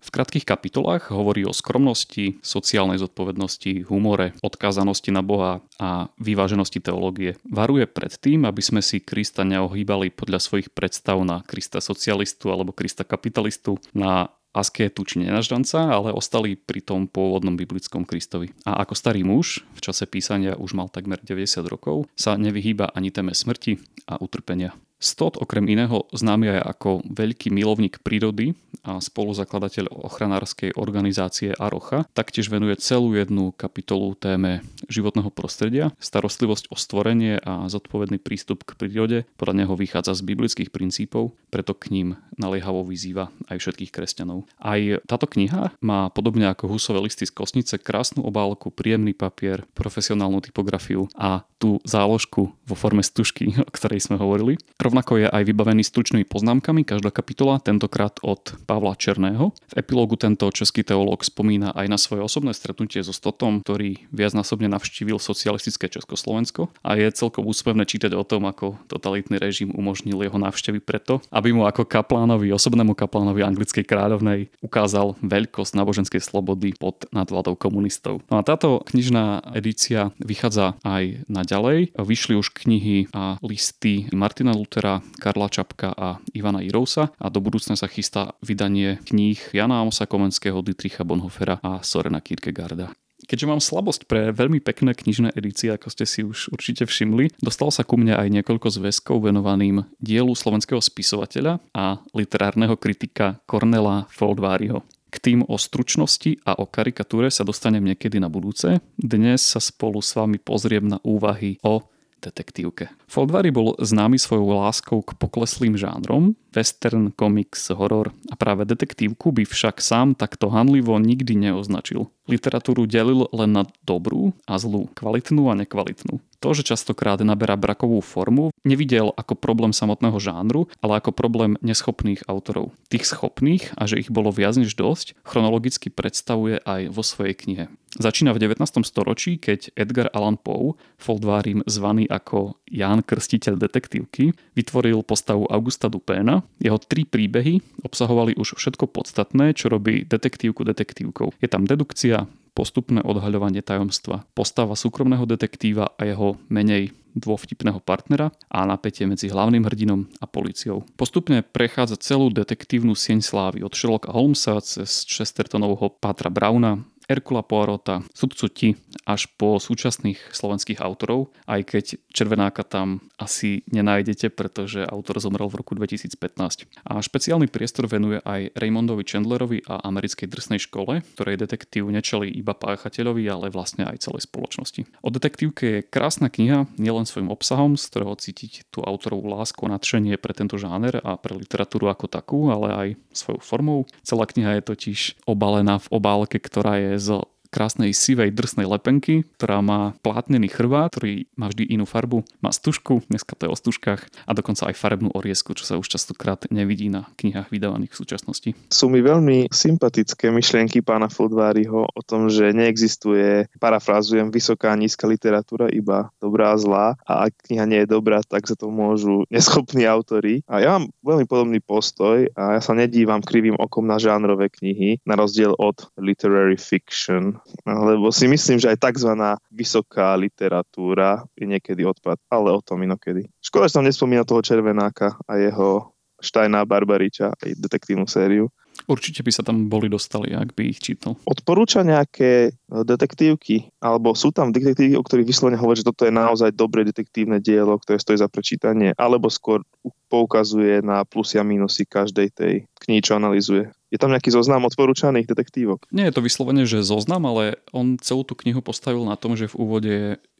V 0.00 0.08
krátkých 0.12 0.46
kapitolách 0.46 1.10
hovorí 1.10 1.42
o 1.48 1.56
skromnosti, 1.56 2.38
sociálnej 2.44 3.02
zodpovednosti, 3.02 3.88
humore, 3.88 4.36
odkázanosti 4.44 5.10
na 5.10 5.22
Boha 5.24 5.64
a 5.80 6.10
vyváženosti 6.22 6.78
teológie. 6.78 7.40
Varuje 7.46 7.88
pred 7.90 8.14
tým, 8.14 8.46
aby 8.46 8.62
sme 8.62 8.80
si 8.84 9.02
Krista 9.02 9.42
neohýbali 9.42 10.14
podľa 10.14 10.38
svojich 10.38 10.70
predstav 10.70 11.18
na 11.26 11.42
Krista 11.42 11.82
socialistu 11.82 12.52
alebo 12.54 12.76
Krista 12.76 13.02
kapitalistu, 13.02 13.80
na 13.96 14.30
askétu 14.58 15.06
či 15.06 15.22
nenaždanca, 15.22 15.78
ale 15.78 16.10
ostali 16.10 16.58
pri 16.58 16.82
tom 16.82 17.06
pôvodnom 17.06 17.54
biblickom 17.54 18.02
Kristovi. 18.02 18.50
A 18.66 18.82
ako 18.82 18.98
starý 18.98 19.22
muž, 19.22 19.62
v 19.78 19.80
čase 19.86 20.04
písania 20.10 20.58
už 20.58 20.74
mal 20.74 20.90
takmer 20.90 21.22
90 21.22 21.62
rokov, 21.70 22.10
sa 22.18 22.34
nevyhýba 22.34 22.90
ani 22.92 23.14
téme 23.14 23.32
smrti 23.32 23.78
a 24.10 24.18
utrpenia. 24.18 24.74
Stott 24.98 25.38
okrem 25.38 25.70
iného 25.70 26.10
známy 26.10 26.58
aj 26.58 26.60
ako 26.74 26.90
veľký 27.06 27.54
milovník 27.54 28.02
prírody 28.02 28.58
a 28.82 28.98
spoluzakladateľ 28.98 29.94
ochranárskej 29.94 30.74
organizácie 30.74 31.54
Arocha, 31.54 32.06
taktiež 32.18 32.50
venuje 32.50 32.74
celú 32.82 33.14
jednu 33.14 33.54
kapitolu 33.54 34.18
téme 34.18 34.66
životného 34.90 35.30
prostredia, 35.30 35.94
starostlivosť 36.02 36.70
o 36.70 36.76
stvorenie 36.76 37.38
a 37.42 37.70
zodpovedný 37.70 38.18
prístup 38.18 38.66
k 38.66 38.74
prírode 38.74 39.18
podľa 39.38 39.64
neho 39.64 39.74
vychádza 39.78 40.18
z 40.18 40.26
biblických 40.26 40.70
princípov, 40.74 41.30
preto 41.54 41.78
k 41.78 41.94
ním 41.94 42.08
naliehavo 42.34 42.82
vyzýva 42.82 43.30
aj 43.46 43.62
všetkých 43.62 43.94
kresťanov. 43.94 44.50
Aj 44.58 44.80
táto 45.06 45.30
kniha 45.30 45.74
má 45.78 46.10
podobne 46.10 46.50
ako 46.50 46.74
Husové 46.74 47.06
listy 47.06 47.26
z 47.26 47.34
kosnice 47.34 47.78
krásnu 47.78 48.26
obálku, 48.26 48.74
príjemný 48.74 49.14
papier, 49.14 49.62
profesionálnu 49.78 50.42
typografiu 50.42 51.06
a 51.18 51.46
tú 51.58 51.82
záložku 51.82 52.54
vo 52.54 52.74
forme 52.78 53.02
stužky, 53.02 53.58
o 53.68 53.70
ktorej 53.70 54.06
sme 54.06 54.16
hovorili. 54.16 54.56
Rovnako 54.88 55.20
je 55.20 55.28
aj 55.28 55.44
vybavený 55.44 55.84
stručnými 55.84 56.24
poznámkami 56.24 56.80
každá 56.80 57.12
kapitola, 57.12 57.60
tentokrát 57.60 58.16
od 58.24 58.56
Pavla 58.64 58.96
Černého. 58.96 59.52
V 59.68 59.74
epilógu 59.76 60.16
tento 60.16 60.48
český 60.48 60.80
teológ 60.80 61.28
spomína 61.28 61.76
aj 61.76 61.86
na 61.92 62.00
svoje 62.00 62.24
osobné 62.24 62.56
stretnutie 62.56 63.04
so 63.04 63.12
Stotom, 63.12 63.60
ktorý 63.60 64.08
viacnásobne 64.16 64.64
navštívil 64.72 65.20
socialistické 65.20 65.92
Československo 65.92 66.72
a 66.80 66.96
je 66.96 67.04
celkom 67.12 67.44
úsmevné 67.44 67.84
čítať 67.84 68.16
o 68.16 68.24
tom, 68.24 68.48
ako 68.48 68.80
totalitný 68.88 69.36
režim 69.36 69.76
umožnil 69.76 70.24
jeho 70.24 70.40
návštevy 70.40 70.80
preto, 70.80 71.20
aby 71.36 71.52
mu 71.52 71.68
ako 71.68 71.84
kaplánovi, 71.84 72.48
osobnému 72.48 72.96
kaplánovi 72.96 73.44
anglickej 73.44 73.84
kráľovnej 73.84 74.48
ukázal 74.64 75.20
veľkosť 75.20 75.76
náboženskej 75.76 76.24
slobody 76.24 76.72
pod 76.72 77.04
nadvládou 77.12 77.60
komunistov. 77.60 78.24
No 78.32 78.40
a 78.40 78.42
táto 78.46 78.80
knižná 78.88 79.52
edícia 79.52 80.16
vychádza 80.16 80.80
aj 80.80 81.28
naďalej. 81.28 81.92
Vyšli 81.92 82.40
už 82.40 82.56
knihy 82.56 83.12
a 83.12 83.36
listy 83.44 84.08
Martina 84.16 84.56
Lutera 84.56 84.77
Lutera, 84.78 85.02
Karla 85.18 85.50
Čapka 85.50 85.90
a 85.90 86.22
Ivana 86.38 86.62
Irousa 86.62 87.10
a 87.18 87.26
do 87.26 87.42
budúcna 87.42 87.74
sa 87.74 87.90
chystá 87.90 88.38
vydanie 88.46 89.02
kníh 89.10 89.34
Jana 89.50 89.82
Amosa 89.82 90.06
Komenského, 90.06 90.62
Dietricha 90.62 91.02
Bonhofera 91.02 91.58
a 91.66 91.82
Sorena 91.82 92.22
Kierkegaarda. 92.22 92.94
Keďže 93.26 93.50
mám 93.50 93.58
slabosť 93.58 94.06
pre 94.06 94.30
veľmi 94.30 94.62
pekné 94.62 94.94
knižné 94.94 95.34
edície, 95.34 95.74
ako 95.74 95.90
ste 95.90 96.06
si 96.06 96.22
už 96.22 96.54
určite 96.54 96.86
všimli, 96.86 97.42
dostal 97.42 97.74
sa 97.74 97.82
ku 97.82 97.98
mne 97.98 98.14
aj 98.14 98.30
niekoľko 98.30 98.70
zväzkov 98.78 99.26
venovaným 99.26 99.82
dielu 99.98 100.30
slovenského 100.30 100.78
spisovateľa 100.78 101.58
a 101.74 101.98
literárneho 102.14 102.78
kritika 102.78 103.42
Cornela 103.50 104.06
Foldváriho. 104.14 104.86
K 105.10 105.16
tým 105.18 105.42
o 105.42 105.58
stručnosti 105.58 106.38
a 106.46 106.54
o 106.54 106.70
karikatúre 106.70 107.34
sa 107.34 107.42
dostanem 107.42 107.82
niekedy 107.82 108.22
na 108.22 108.30
budúce. 108.30 108.78
Dnes 108.94 109.42
sa 109.42 109.58
spolu 109.58 109.98
s 109.98 110.14
vami 110.14 110.38
pozriem 110.38 110.86
na 110.86 111.02
úvahy 111.02 111.58
o 111.66 111.82
detektívke. 112.20 112.90
Foldvary 113.06 113.54
bol 113.54 113.78
známy 113.78 114.18
svojou 114.18 114.58
láskou 114.58 115.00
k 115.00 115.16
pokleslým 115.16 115.78
žánrom, 115.78 116.34
western, 116.52 117.14
komiks, 117.14 117.70
horor 117.70 118.10
a 118.28 118.34
práve 118.34 118.66
detektívku 118.66 119.30
by 119.30 119.46
však 119.46 119.78
sám 119.78 120.18
takto 120.18 120.50
hanlivo 120.50 120.96
nikdy 120.98 121.38
neoznačil. 121.38 122.10
Literatúru 122.28 122.84
delil 122.84 123.24
len 123.32 123.56
na 123.56 123.64
dobrú 123.88 124.36
a 124.44 124.60
zlú, 124.60 124.90
kvalitnú 124.92 125.48
a 125.48 125.56
nekvalitnú. 125.56 126.20
To, 126.38 126.54
že 126.54 126.62
častokrát 126.62 127.18
naberá 127.24 127.58
brakovú 127.58 127.98
formu, 127.98 128.54
nevidel 128.62 129.10
ako 129.16 129.34
problém 129.34 129.74
samotného 129.74 130.22
žánru, 130.22 130.70
ale 130.78 131.02
ako 131.02 131.10
problém 131.10 131.58
neschopných 131.64 132.28
autorov. 132.30 132.70
Tých 132.92 133.10
schopných, 133.10 133.74
a 133.74 133.90
že 133.90 133.98
ich 133.98 134.12
bolo 134.12 134.30
viac 134.30 134.54
než 134.54 134.76
dosť, 134.78 135.18
chronologicky 135.26 135.90
predstavuje 135.90 136.62
aj 136.62 136.94
vo 136.94 137.02
svojej 137.02 137.34
knihe. 137.34 137.64
Začína 137.96 138.36
v 138.36 138.44
19. 138.44 138.84
storočí, 138.84 139.40
keď 139.40 139.72
Edgar 139.72 140.12
Allan 140.12 140.36
Poe, 140.36 140.76
Foldvárim 141.00 141.64
zvaný 141.64 142.04
ako 142.04 142.60
Ján 142.68 143.00
Krstiteľ 143.00 143.56
detektívky, 143.56 144.36
vytvoril 144.52 145.00
postavu 145.00 145.48
Augusta 145.48 145.88
Dupéna. 145.88 146.44
Jeho 146.60 146.76
tri 146.76 147.08
príbehy 147.08 147.64
obsahovali 147.88 148.36
už 148.36 148.60
všetko 148.60 148.92
podstatné, 148.92 149.56
čo 149.56 149.72
robí 149.72 150.04
detektívku 150.04 150.68
detektívkou. 150.68 151.32
Je 151.40 151.48
tam 151.48 151.64
dedukcia, 151.64 152.28
postupné 152.52 153.00
odhaľovanie 153.00 153.64
tajomstva, 153.64 154.28
postava 154.36 154.76
súkromného 154.76 155.24
detektíva 155.24 155.96
a 155.96 156.04
jeho 156.04 156.36
menej 156.52 156.92
dôvtipného 157.16 157.80
partnera 157.80 158.30
a 158.52 158.68
napätie 158.68 159.08
medzi 159.08 159.32
hlavným 159.32 159.64
hrdinom 159.64 160.04
a 160.20 160.28
policiou. 160.28 160.84
Postupne 161.00 161.40
prechádza 161.40 161.96
celú 161.96 162.28
detektívnu 162.28 162.92
sieň 162.92 163.24
slávy 163.24 163.64
od 163.64 163.72
Sherlocka 163.72 164.12
Holmesa 164.12 164.60
cez 164.60 165.08
Chestertonovho 165.08 165.88
Pátra 165.98 166.28
Browna 166.28 166.84
Erkula 167.08 167.40
Poirota, 167.40 168.04
sudcu 168.12 168.46
Ti 168.52 168.68
až 169.08 169.32
po 169.40 169.56
súčasných 169.56 170.36
slovenských 170.36 170.84
autorov, 170.84 171.32
aj 171.48 171.60
keď 171.64 171.84
Červenáka 172.12 172.68
tam 172.68 173.00
asi 173.16 173.64
nenájdete, 173.72 174.28
pretože 174.28 174.84
autor 174.84 175.16
zomrel 175.16 175.48
v 175.48 175.64
roku 175.64 175.72
2015. 175.72 176.68
A 176.84 177.00
špeciálny 177.00 177.48
priestor 177.48 177.88
venuje 177.88 178.20
aj 178.28 178.52
Raymondovi 178.52 179.08
Chandlerovi 179.08 179.64
a 179.64 179.80
americkej 179.88 180.28
drsnej 180.28 180.60
škole, 180.60 181.00
ktorej 181.16 181.40
detektív 181.40 181.88
nečeli 181.88 182.28
iba 182.28 182.52
páchateľovi, 182.52 183.24
ale 183.24 183.48
vlastne 183.48 183.88
aj 183.88 184.04
celej 184.04 184.28
spoločnosti. 184.28 184.84
O 185.00 185.08
detektívke 185.08 185.80
je 185.80 185.86
krásna 185.88 186.28
kniha, 186.28 186.68
nielen 186.76 187.08
svojim 187.08 187.32
obsahom, 187.32 187.80
z 187.80 187.88
ktorého 187.88 188.20
cítiť 188.20 188.68
tú 188.68 188.84
autorovú 188.84 189.32
lásku 189.32 189.64
a 189.64 189.72
nadšenie 189.72 190.20
pre 190.20 190.36
tento 190.36 190.60
žáner 190.60 191.00
a 191.00 191.16
pre 191.16 191.32
literatúru 191.32 191.88
ako 191.88 192.04
takú, 192.04 192.52
ale 192.52 192.68
aj 192.68 192.88
svojou 193.16 193.40
formou. 193.40 193.80
Celá 194.04 194.28
kniha 194.28 194.60
je 194.60 194.68
totiž 194.68 195.00
obalená 195.24 195.80
v 195.80 195.88
obálke, 195.88 196.36
ktorá 196.36 196.76
je 196.76 196.97
z 196.98 197.37
krásnej 197.48 197.96
sivej 197.96 198.30
drsnej 198.32 198.68
lepenky, 198.68 199.24
ktorá 199.40 199.64
má 199.64 199.96
plátnený 200.04 200.52
chrbát, 200.52 200.94
ktorý 200.94 201.28
má 201.34 201.48
vždy 201.48 201.64
inú 201.68 201.88
farbu, 201.88 202.24
má 202.44 202.52
stužku, 202.52 203.00
dneska 203.08 203.34
to 203.34 203.48
je 203.48 203.52
o 203.52 203.56
stužkách 203.56 204.02
a 204.28 204.30
dokonca 204.36 204.68
aj 204.68 204.76
farebnú 204.76 205.08
oriesku, 205.12 205.56
čo 205.56 205.64
sa 205.64 205.80
už 205.80 205.88
častokrát 205.88 206.44
nevidí 206.52 206.92
na 206.92 207.08
knihách 207.16 207.48
vydávaných 207.48 207.92
v 207.96 208.00
súčasnosti. 208.04 208.50
Sú 208.68 208.92
mi 208.92 209.00
veľmi 209.00 209.48
sympatické 209.48 210.28
myšlienky 210.28 210.84
pána 210.84 211.08
Fodváriho 211.08 211.88
o 211.88 212.02
tom, 212.04 212.28
že 212.28 212.52
neexistuje, 212.52 213.48
parafrázujem, 213.56 214.28
vysoká 214.28 214.76
nízka 214.76 215.08
literatúra, 215.08 215.72
iba 215.72 216.12
dobrá 216.20 216.52
a 216.52 216.60
zlá 216.60 216.86
a 217.08 217.28
ak 217.28 217.48
kniha 217.48 217.64
nie 217.64 217.80
je 217.84 217.92
dobrá, 217.92 218.20
tak 218.20 218.44
za 218.44 218.54
to 218.54 218.68
môžu 218.68 219.24
neschopní 219.32 219.88
autory. 219.88 220.44
A 220.46 220.60
ja 220.60 220.76
mám 220.76 220.92
veľmi 221.00 221.24
podobný 221.24 221.58
postoj 221.64 222.28
a 222.36 222.58
ja 222.58 222.60
sa 222.62 222.76
nedívam 222.76 223.24
krivým 223.24 223.56
okom 223.56 223.88
na 223.88 223.96
žánrové 223.96 224.52
knihy, 224.52 225.00
na 225.08 225.16
rozdiel 225.16 225.56
od 225.56 225.88
literary 225.96 226.58
fiction, 226.58 227.37
Lebo 227.64 228.12
si 228.12 228.28
myslím, 228.28 228.58
že 228.58 228.72
aj 228.72 228.78
tzv. 228.80 229.12
vysoká 229.52 230.14
literatúra 230.18 231.24
je 231.34 231.46
niekedy 231.46 231.84
odpad, 231.84 232.18
ale 232.28 232.52
o 232.52 232.60
tom 232.62 232.82
inokedy. 232.82 233.26
Škoda, 233.40 233.68
že 233.70 233.76
som 233.78 233.86
nespomína 233.86 234.26
toho 234.26 234.44
Červenáka 234.44 235.16
a 235.24 235.38
jeho 235.40 235.94
Štajná 236.18 236.66
Barbariča 236.66 237.30
aj 237.30 237.54
detektívnu 237.54 238.10
sériu. 238.10 238.50
Určite 238.88 239.20
by 239.20 239.30
sa 239.30 239.44
tam 239.44 239.68
boli 239.68 239.92
dostali, 239.92 240.32
ak 240.32 240.56
by 240.56 240.72
ich 240.72 240.80
čítal. 240.80 241.20
Odporúča 241.28 241.84
nejaké 241.84 242.48
e, 242.48 242.50
detektívky, 242.88 243.68
alebo 243.84 244.16
sú 244.16 244.32
tam 244.32 244.48
detektívky, 244.48 244.96
o 244.96 245.04
ktorých 245.04 245.28
vyslovene 245.28 245.60
hovorí, 245.60 245.84
že 245.84 245.88
toto 245.92 246.08
je 246.08 246.12
naozaj 246.16 246.56
dobré 246.56 246.88
detektívne 246.88 247.36
dielo, 247.36 247.76
ktoré 247.76 248.00
stojí 248.00 248.16
za 248.16 248.32
prečítanie, 248.32 248.96
alebo 248.96 249.28
skôr 249.28 249.60
poukazuje 250.08 250.80
na 250.80 251.04
plusy 251.04 251.36
a 251.36 251.44
minusy 251.44 251.84
každej 251.84 252.32
tej 252.32 252.54
knihy, 252.88 253.04
čo 253.04 253.20
analizuje. 253.20 253.68
Je 253.92 254.00
tam 254.00 254.12
nejaký 254.12 254.32
zoznam 254.32 254.64
odporúčaných 254.64 255.28
detektívok? 255.28 255.84
Nie 255.92 256.08
je 256.08 256.16
to 256.16 256.24
vyslovene, 256.24 256.64
že 256.64 256.80
zoznam, 256.80 257.28
ale 257.28 257.60
on 257.76 258.00
celú 258.00 258.24
tú 258.24 258.32
knihu 258.40 258.64
postavil 258.64 259.04
na 259.04 259.20
tom, 259.20 259.36
že 259.36 259.52
v 259.52 259.58
úvode 259.60 259.96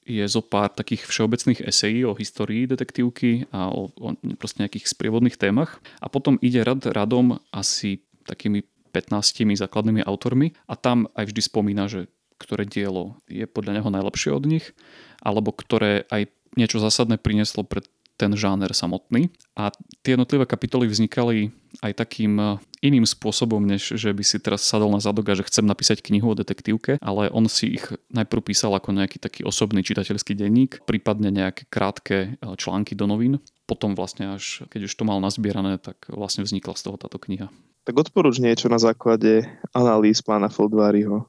je 0.08 0.24
zo 0.24 0.40
pár 0.40 0.72
takých 0.72 1.04
všeobecných 1.04 1.68
esejí 1.68 2.08
o 2.08 2.16
histórii 2.16 2.64
detektívky 2.64 3.44
a 3.52 3.68
o, 3.68 3.92
o 3.92 4.16
proste 4.40 4.64
nejakých 4.64 4.88
sprievodných 4.88 5.36
témach. 5.36 5.84
A 6.00 6.08
potom 6.08 6.40
ide 6.40 6.64
rad 6.64 6.80
radom 6.88 7.36
asi 7.52 8.00
takými 8.28 8.68
15 8.92 9.56
základnými 9.56 10.04
autormi 10.04 10.52
a 10.68 10.76
tam 10.76 11.08
aj 11.16 11.32
vždy 11.32 11.40
spomína, 11.44 11.88
že 11.88 12.12
ktoré 12.38 12.64
dielo 12.68 13.18
je 13.26 13.44
podľa 13.48 13.82
neho 13.82 13.90
najlepšie 13.90 14.30
od 14.30 14.44
nich, 14.46 14.72
alebo 15.18 15.50
ktoré 15.50 16.06
aj 16.12 16.30
niečo 16.54 16.78
zásadné 16.78 17.18
prinieslo 17.18 17.66
pre 17.66 17.82
ten 18.18 18.34
žáner 18.34 18.74
samotný. 18.74 19.30
A 19.54 19.70
tie 20.02 20.18
jednotlivé 20.18 20.42
kapitoly 20.42 20.90
vznikali 20.90 21.54
aj 21.86 21.94
takým 21.94 22.34
eh, 22.42 22.58
iným 22.82 23.06
spôsobom, 23.06 23.62
než 23.62 23.94
že 23.94 24.10
by 24.10 24.24
si 24.26 24.42
teraz 24.42 24.66
sadol 24.66 24.90
na 24.90 24.98
zadok 24.98 25.30
a 25.30 25.38
že 25.38 25.46
chcem 25.46 25.62
napísať 25.62 26.02
knihu 26.02 26.34
o 26.34 26.38
detektívke, 26.38 26.98
ale 26.98 27.30
on 27.30 27.46
si 27.46 27.78
ich 27.78 27.86
najprv 28.10 28.42
písal 28.42 28.74
ako 28.74 28.90
nejaký 28.90 29.22
taký 29.22 29.46
osobný 29.46 29.86
čitateľský 29.86 30.34
denník, 30.34 30.82
prípadne 30.82 31.30
nejaké 31.30 31.70
krátke 31.70 32.34
eh, 32.34 32.54
články 32.58 32.98
do 32.98 33.06
novín. 33.06 33.38
Potom 33.70 33.94
vlastne 33.94 34.34
až, 34.34 34.66
keď 34.66 34.90
už 34.90 34.92
to 34.98 35.06
mal 35.06 35.22
nazbierané, 35.22 35.78
tak 35.78 36.10
vlastne 36.10 36.42
vznikla 36.42 36.74
z 36.74 36.90
toho 36.90 36.98
táto 36.98 37.22
kniha. 37.22 37.46
Tak 37.88 37.96
odporúč 37.96 38.36
niečo 38.36 38.68
na 38.68 38.76
základe 38.76 39.48
analýz 39.72 40.20
pána 40.20 40.52
Foldváriho. 40.52 41.24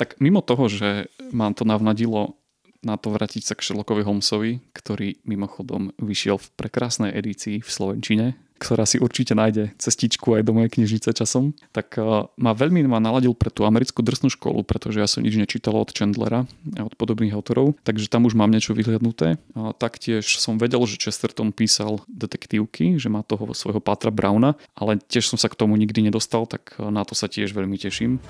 Tak 0.00 0.16
mimo 0.16 0.40
toho, 0.40 0.64
že 0.64 1.12
mám 1.28 1.52
to 1.52 1.68
navnadilo 1.68 2.40
na 2.80 2.96
to 2.96 3.12
vrátiť 3.12 3.44
sa 3.44 3.52
k 3.52 3.64
Sherlockovi 3.64 4.00
Holmesovi, 4.00 4.64
ktorý 4.72 5.20
mimochodom 5.28 5.92
vyšiel 6.00 6.40
v 6.40 6.52
prekrásnej 6.56 7.12
edícii 7.12 7.60
v 7.60 7.68
Slovenčine, 7.68 8.26
ktorá 8.58 8.86
si 8.86 9.02
určite 9.02 9.34
nájde 9.34 9.74
cestičku 9.76 10.38
aj 10.38 10.42
do 10.46 10.54
mojej 10.54 10.70
knižnice 10.78 11.10
časom, 11.12 11.52
tak 11.74 11.98
uh, 11.98 12.30
ma 12.38 12.52
veľmi 12.54 12.86
ma 12.86 13.02
naladil 13.02 13.34
pre 13.34 13.50
tú 13.50 13.66
americkú 13.66 14.00
drsnú 14.00 14.30
školu, 14.30 14.62
pretože 14.62 15.02
ja 15.02 15.08
som 15.10 15.26
nič 15.26 15.34
nečítal 15.34 15.74
od 15.74 15.90
Chandlera 15.90 16.46
a 16.78 16.82
od 16.86 16.94
podobných 16.94 17.34
autorov, 17.34 17.74
takže 17.82 18.06
tam 18.06 18.24
už 18.24 18.38
mám 18.38 18.50
niečo 18.54 18.72
vyhľadnuté. 18.72 19.36
A 19.58 19.74
taktiež 19.74 20.38
som 20.38 20.56
vedel, 20.56 20.80
že 20.86 21.00
Chesterton 21.00 21.50
písal 21.50 22.00
detektívky, 22.06 22.96
že 22.96 23.10
má 23.10 23.26
toho 23.26 23.50
svojho 23.52 23.82
Patra 23.82 24.14
Browna, 24.14 24.54
ale 24.78 25.02
tiež 25.02 25.34
som 25.34 25.38
sa 25.40 25.50
k 25.50 25.58
tomu 25.58 25.74
nikdy 25.74 26.06
nedostal, 26.06 26.46
tak 26.46 26.78
na 26.78 27.02
to 27.02 27.18
sa 27.18 27.26
tiež 27.26 27.52
veľmi 27.52 27.76
teším. 27.76 28.22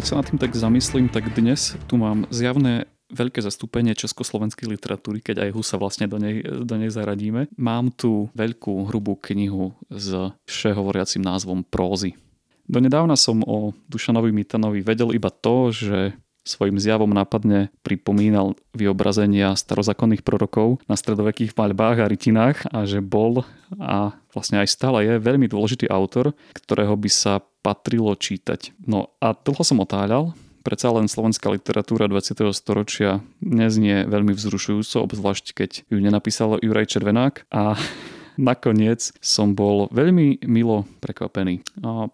Keď 0.00 0.08
sa 0.08 0.16
nad 0.16 0.32
tým 0.32 0.40
tak 0.40 0.56
zamyslím, 0.56 1.12
tak 1.12 1.28
dnes 1.36 1.76
tu 1.84 2.00
mám 2.00 2.24
zjavné 2.32 2.88
veľké 3.12 3.44
zastúpenie 3.44 3.92
československej 3.92 4.72
literatúry, 4.72 5.20
keď 5.20 5.44
aj 5.44 5.50
Husa 5.52 5.76
vlastne 5.76 6.08
do 6.08 6.16
nej, 6.16 6.40
do 6.40 6.74
nej 6.80 6.88
zaradíme. 6.88 7.52
Mám 7.60 7.92
tu 8.00 8.32
veľkú 8.32 8.88
hrubú 8.88 9.20
knihu 9.20 9.76
s 9.92 10.32
všehovoriacím 10.48 11.20
názvom 11.20 11.68
Prózy. 11.68 12.16
Donedávna 12.64 13.12
som 13.12 13.44
o 13.44 13.76
Dušanovi 13.92 14.32
Mitanovi 14.32 14.80
vedel 14.80 15.12
iba 15.12 15.28
to, 15.28 15.68
že 15.68 16.16
svojim 16.44 16.80
zjavom 16.80 17.10
nápadne 17.12 17.68
pripomínal 17.84 18.56
vyobrazenia 18.72 19.52
starozákonných 19.54 20.24
prorokov 20.24 20.80
na 20.88 20.96
stredovekých 20.96 21.52
maľbách 21.52 21.96
a 22.00 22.10
rytinách 22.10 22.58
a 22.72 22.88
že 22.88 23.04
bol 23.04 23.44
a 23.76 24.16
vlastne 24.32 24.62
aj 24.62 24.68
stále 24.72 25.04
je 25.04 25.14
veľmi 25.20 25.46
dôležitý 25.46 25.90
autor, 25.92 26.32
ktorého 26.56 26.96
by 26.96 27.10
sa 27.12 27.44
patrilo 27.60 28.16
čítať. 28.16 28.72
No 28.82 29.12
a 29.20 29.36
dlho 29.36 29.62
som 29.62 29.84
otáľal, 29.84 30.32
predsa 30.64 30.92
len 30.92 31.08
slovenská 31.08 31.52
literatúra 31.52 32.08
20. 32.08 32.52
storočia 32.56 33.20
neznie 33.40 34.08
veľmi 34.08 34.32
vzrušujúco, 34.32 35.04
obzvlášť 35.04 35.46
keď 35.52 35.70
ju 35.88 35.98
nenapísal 36.00 36.60
Juraj 36.60 36.88
Červenák 36.88 37.48
a 37.52 37.76
nakoniec 38.40 39.12
som 39.20 39.52
bol 39.52 39.92
veľmi 39.92 40.48
milo 40.48 40.88
prekvapený. 41.04 41.60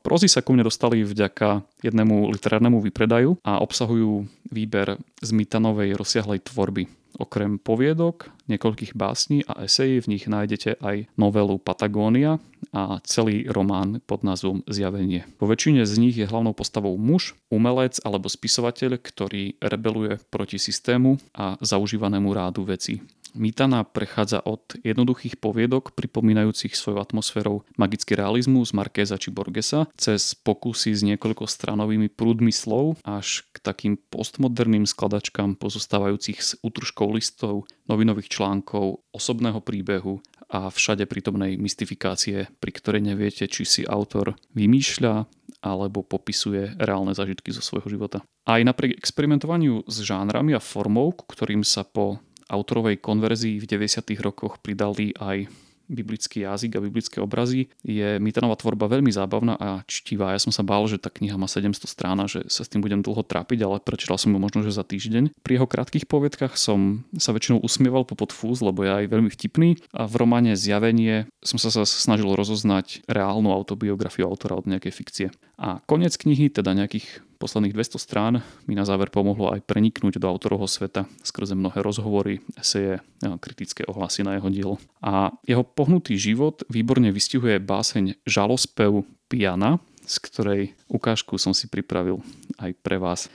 Prozy 0.03 0.27
sa 0.27 0.43
ku 0.43 0.51
mne 0.51 0.67
dostali 0.67 1.07
vďaka 1.07 1.63
jednému 1.87 2.35
literárnemu 2.35 2.83
výpredaju 2.83 3.39
a 3.47 3.63
obsahujú 3.63 4.27
výber 4.51 4.99
z 5.23 5.31
Mitanovej 5.31 5.95
rozsiahlej 5.95 6.43
tvorby. 6.43 6.91
Okrem 7.17 7.57
poviedok, 7.57 8.29
niekoľkých 8.45 8.93
básní 8.93 9.41
a 9.49 9.65
esejí 9.65 10.05
v 10.05 10.11
nich 10.13 10.29
nájdete 10.29 10.77
aj 10.85 11.09
novelu 11.17 11.57
Patagónia 11.57 12.37
a 12.77 13.01
celý 13.09 13.49
román 13.49 14.05
pod 14.05 14.21
názvom 14.21 14.61
Zjavenie. 14.69 15.25
Vo 15.41 15.49
väčšine 15.49 15.89
z 15.89 15.97
nich 15.97 16.13
je 16.21 16.29
hlavnou 16.29 16.53
postavou 16.53 16.93
muž, 17.01 17.33
umelec 17.49 17.97
alebo 18.05 18.29
spisovateľ, 18.29 19.01
ktorý 19.01 19.57
rebeluje 19.65 20.21
proti 20.29 20.61
systému 20.61 21.17
a 21.33 21.57
zaužívanému 21.65 22.29
rádu 22.37 22.69
veci. 22.69 23.01
Mýtana 23.37 23.85
prechádza 23.85 24.41
od 24.41 24.81
jednoduchých 24.81 25.37
poviedok 25.37 25.93
pripomínajúcich 25.93 26.73
svojou 26.73 27.05
atmosférou 27.05 27.69
magický 27.77 28.17
realizmus 28.17 28.73
Markéza 28.73 29.21
či 29.21 29.29
Borgesa 29.29 29.87
cez 30.01 30.33
pokusy 30.33 30.97
s 30.97 31.05
niekoľko 31.05 31.45
stranovými 31.45 32.09
prúdmi 32.09 32.51
slov 32.51 32.97
až 33.05 33.45
k 33.53 33.61
takým 33.61 33.95
postmoderným 34.01 34.89
skladačkám 34.89 35.61
pozostávajúcich 35.61 36.39
z 36.41 36.51
útržkov 36.65 37.13
listov, 37.13 37.69
novinových 37.85 38.33
článkov, 38.33 39.05
osobného 39.13 39.61
príbehu 39.61 40.25
a 40.49 40.73
všade 40.73 41.05
prítomnej 41.05 41.61
mystifikácie, 41.61 42.49
pri 42.57 42.73
ktorej 42.73 43.03
neviete, 43.05 43.45
či 43.51 43.69
si 43.69 43.83
autor 43.85 44.39
vymýšľa 44.57 45.29
alebo 45.67 46.07
popisuje 46.07 46.79
reálne 46.79 47.13
zážitky 47.13 47.51
zo 47.51 47.61
svojho 47.61 47.91
života. 47.91 48.23
Aj 48.47 48.63
napriek 48.63 48.95
experimentovaniu 48.95 49.83
s 49.91 50.07
žánrami 50.07 50.55
a 50.55 50.63
formou, 50.63 51.11
ktorým 51.11 51.67
sa 51.67 51.83
po 51.83 52.23
autorovej 52.51 52.99
konverzii 53.03 53.59
v 53.63 53.67
90. 53.67 54.03
rokoch 54.23 54.59
pridali 54.63 55.13
aj 55.19 55.47
biblický 55.87 56.43
jazyk 56.43 56.77
a 56.77 56.85
biblické 56.85 57.23
obrazy, 57.23 57.71
je 57.87 58.19
Mitanová 58.19 58.59
tvorba 58.59 58.91
veľmi 58.91 59.11
zábavná 59.11 59.55
a 59.55 59.87
čtivá. 59.87 60.35
Ja 60.35 60.43
som 60.43 60.51
sa 60.51 60.67
bál, 60.67 60.83
že 60.91 60.99
tá 60.99 61.09
kniha 61.11 61.39
má 61.39 61.47
700 61.47 61.87
strán 61.87 62.19
a 62.19 62.27
že 62.27 62.43
sa 62.51 62.67
s 62.67 62.71
tým 62.71 62.83
budem 62.83 63.01
dlho 63.01 63.23
trápiť, 63.23 63.59
ale 63.63 63.79
prečítal 63.79 64.19
som 64.19 64.35
ju 64.35 64.39
možno, 64.43 64.67
že 64.67 64.75
za 64.75 64.83
týždeň. 64.83 65.39
Pri 65.47 65.53
jeho 65.59 65.71
krátkých 65.71 66.11
poviedkach 66.11 66.59
som 66.59 67.07
sa 67.17 67.31
väčšinou 67.31 67.63
usmieval 67.63 68.03
po 68.03 68.19
podfúz, 68.19 68.61
lebo 68.67 68.83
je 68.83 68.91
aj 68.91 69.15
veľmi 69.15 69.31
vtipný 69.31 69.79
a 69.95 70.11
v 70.11 70.15
románe 70.19 70.59
Zjavenie 70.59 71.31
som 71.47 71.63
sa 71.63 71.71
snažil 71.87 72.29
rozoznať 72.35 73.07
reálnu 73.07 73.55
autobiografiu 73.55 74.27
autora 74.27 74.59
od 74.59 74.67
nejakej 74.67 74.93
fikcie. 74.93 75.27
A 75.57 75.81
koniec 75.87 76.19
knihy, 76.19 76.51
teda 76.51 76.75
nejakých 76.75 77.23
Posledných 77.37 77.77
200 77.77 78.01
strán 78.01 78.41
mi 78.65 78.73
na 78.73 78.89
záver 78.89 79.13
pomohlo 79.13 79.53
aj 79.53 79.61
preniknúť 79.69 80.17
do 80.17 80.25
autorovho 80.25 80.65
sveta 80.65 81.05
skrze 81.21 81.53
mnohé 81.53 81.85
rozhovory, 81.85 82.41
eseje, 82.57 83.05
kritické 83.45 83.85
ohlasy 83.85 84.25
na 84.25 84.41
jeho 84.41 84.49
dielo. 84.49 84.77
A 85.05 85.37
jeho 85.45 85.61
pohnutý 85.61 86.17
život 86.17 86.65
výborne 86.73 87.13
vystihuje 87.13 87.61
báseň 87.61 88.25
Žalospev 88.25 89.05
Piana, 89.29 89.85
z 90.09 90.17
ktorej 90.25 90.63
ukážku 90.89 91.37
som 91.37 91.53
si 91.53 91.69
pripravil 91.69 92.25
aj 92.57 92.73
pre 92.81 92.97
vás. 92.97 93.29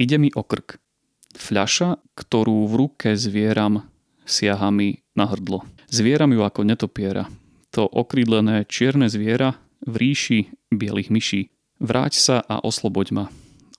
Ide 0.00 0.18
mi 0.18 0.34
o 0.34 0.42
krk. 0.42 0.82
Fľaša, 1.30 2.02
ktorú 2.18 2.66
v 2.66 2.74
ruke 2.74 3.14
zvieram, 3.14 3.86
siaha 4.26 4.74
mi 4.74 5.06
na 5.14 5.30
hrdlo. 5.30 5.62
Zvieram 5.86 6.34
ju 6.34 6.42
ako 6.42 6.66
netopiera. 6.66 7.30
To 7.78 7.86
okrídlené 7.86 8.66
čierne 8.66 9.06
zviera 9.06 9.54
v 9.86 9.94
ríši 9.94 10.50
bielých 10.74 11.14
myší 11.14 11.54
Vráť 11.80 12.20
sa 12.20 12.36
a 12.44 12.60
osloboď 12.60 13.08
ma 13.16 13.24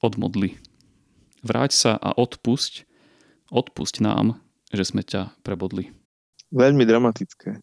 od 0.01 0.17
modly. 0.17 0.57
Vráť 1.45 1.71
sa 1.77 1.91
a 2.01 2.17
odpusť, 2.17 2.89
odpusť 3.53 4.01
nám, 4.01 4.41
že 4.73 4.89
sme 4.89 5.05
ťa 5.05 5.37
prebodli. 5.45 5.93
Veľmi 6.49 6.81
dramatické. 6.81 7.61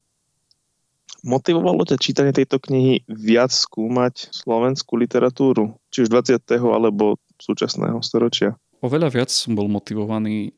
Motivovalo 1.27 1.83
ťa 1.83 1.99
čítanie 1.99 2.31
tejto 2.31 2.63
knihy 2.63 3.03
viac 3.11 3.51
skúmať 3.51 4.31
slovenskú 4.31 4.95
literatúru, 4.95 5.75
či 5.91 6.07
už 6.07 6.15
20. 6.15 6.39
alebo 6.71 7.19
súčasného 7.43 7.99
storočia? 8.07 8.55
Oveľa 8.79 9.11
viac 9.11 9.35
som 9.35 9.59
bol 9.59 9.67
motivovaný 9.67 10.55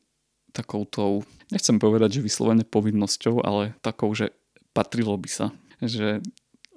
takoutou, 0.53 1.25
nechcem 1.49 1.81
povedať, 1.81 2.21
že 2.21 2.25
vyslovene 2.29 2.61
povinnosťou, 2.61 3.41
ale 3.41 3.73
takou, 3.81 4.13
že 4.13 4.29
patrilo 4.77 5.17
by 5.17 5.29
sa. 5.31 5.49
Že 5.81 6.21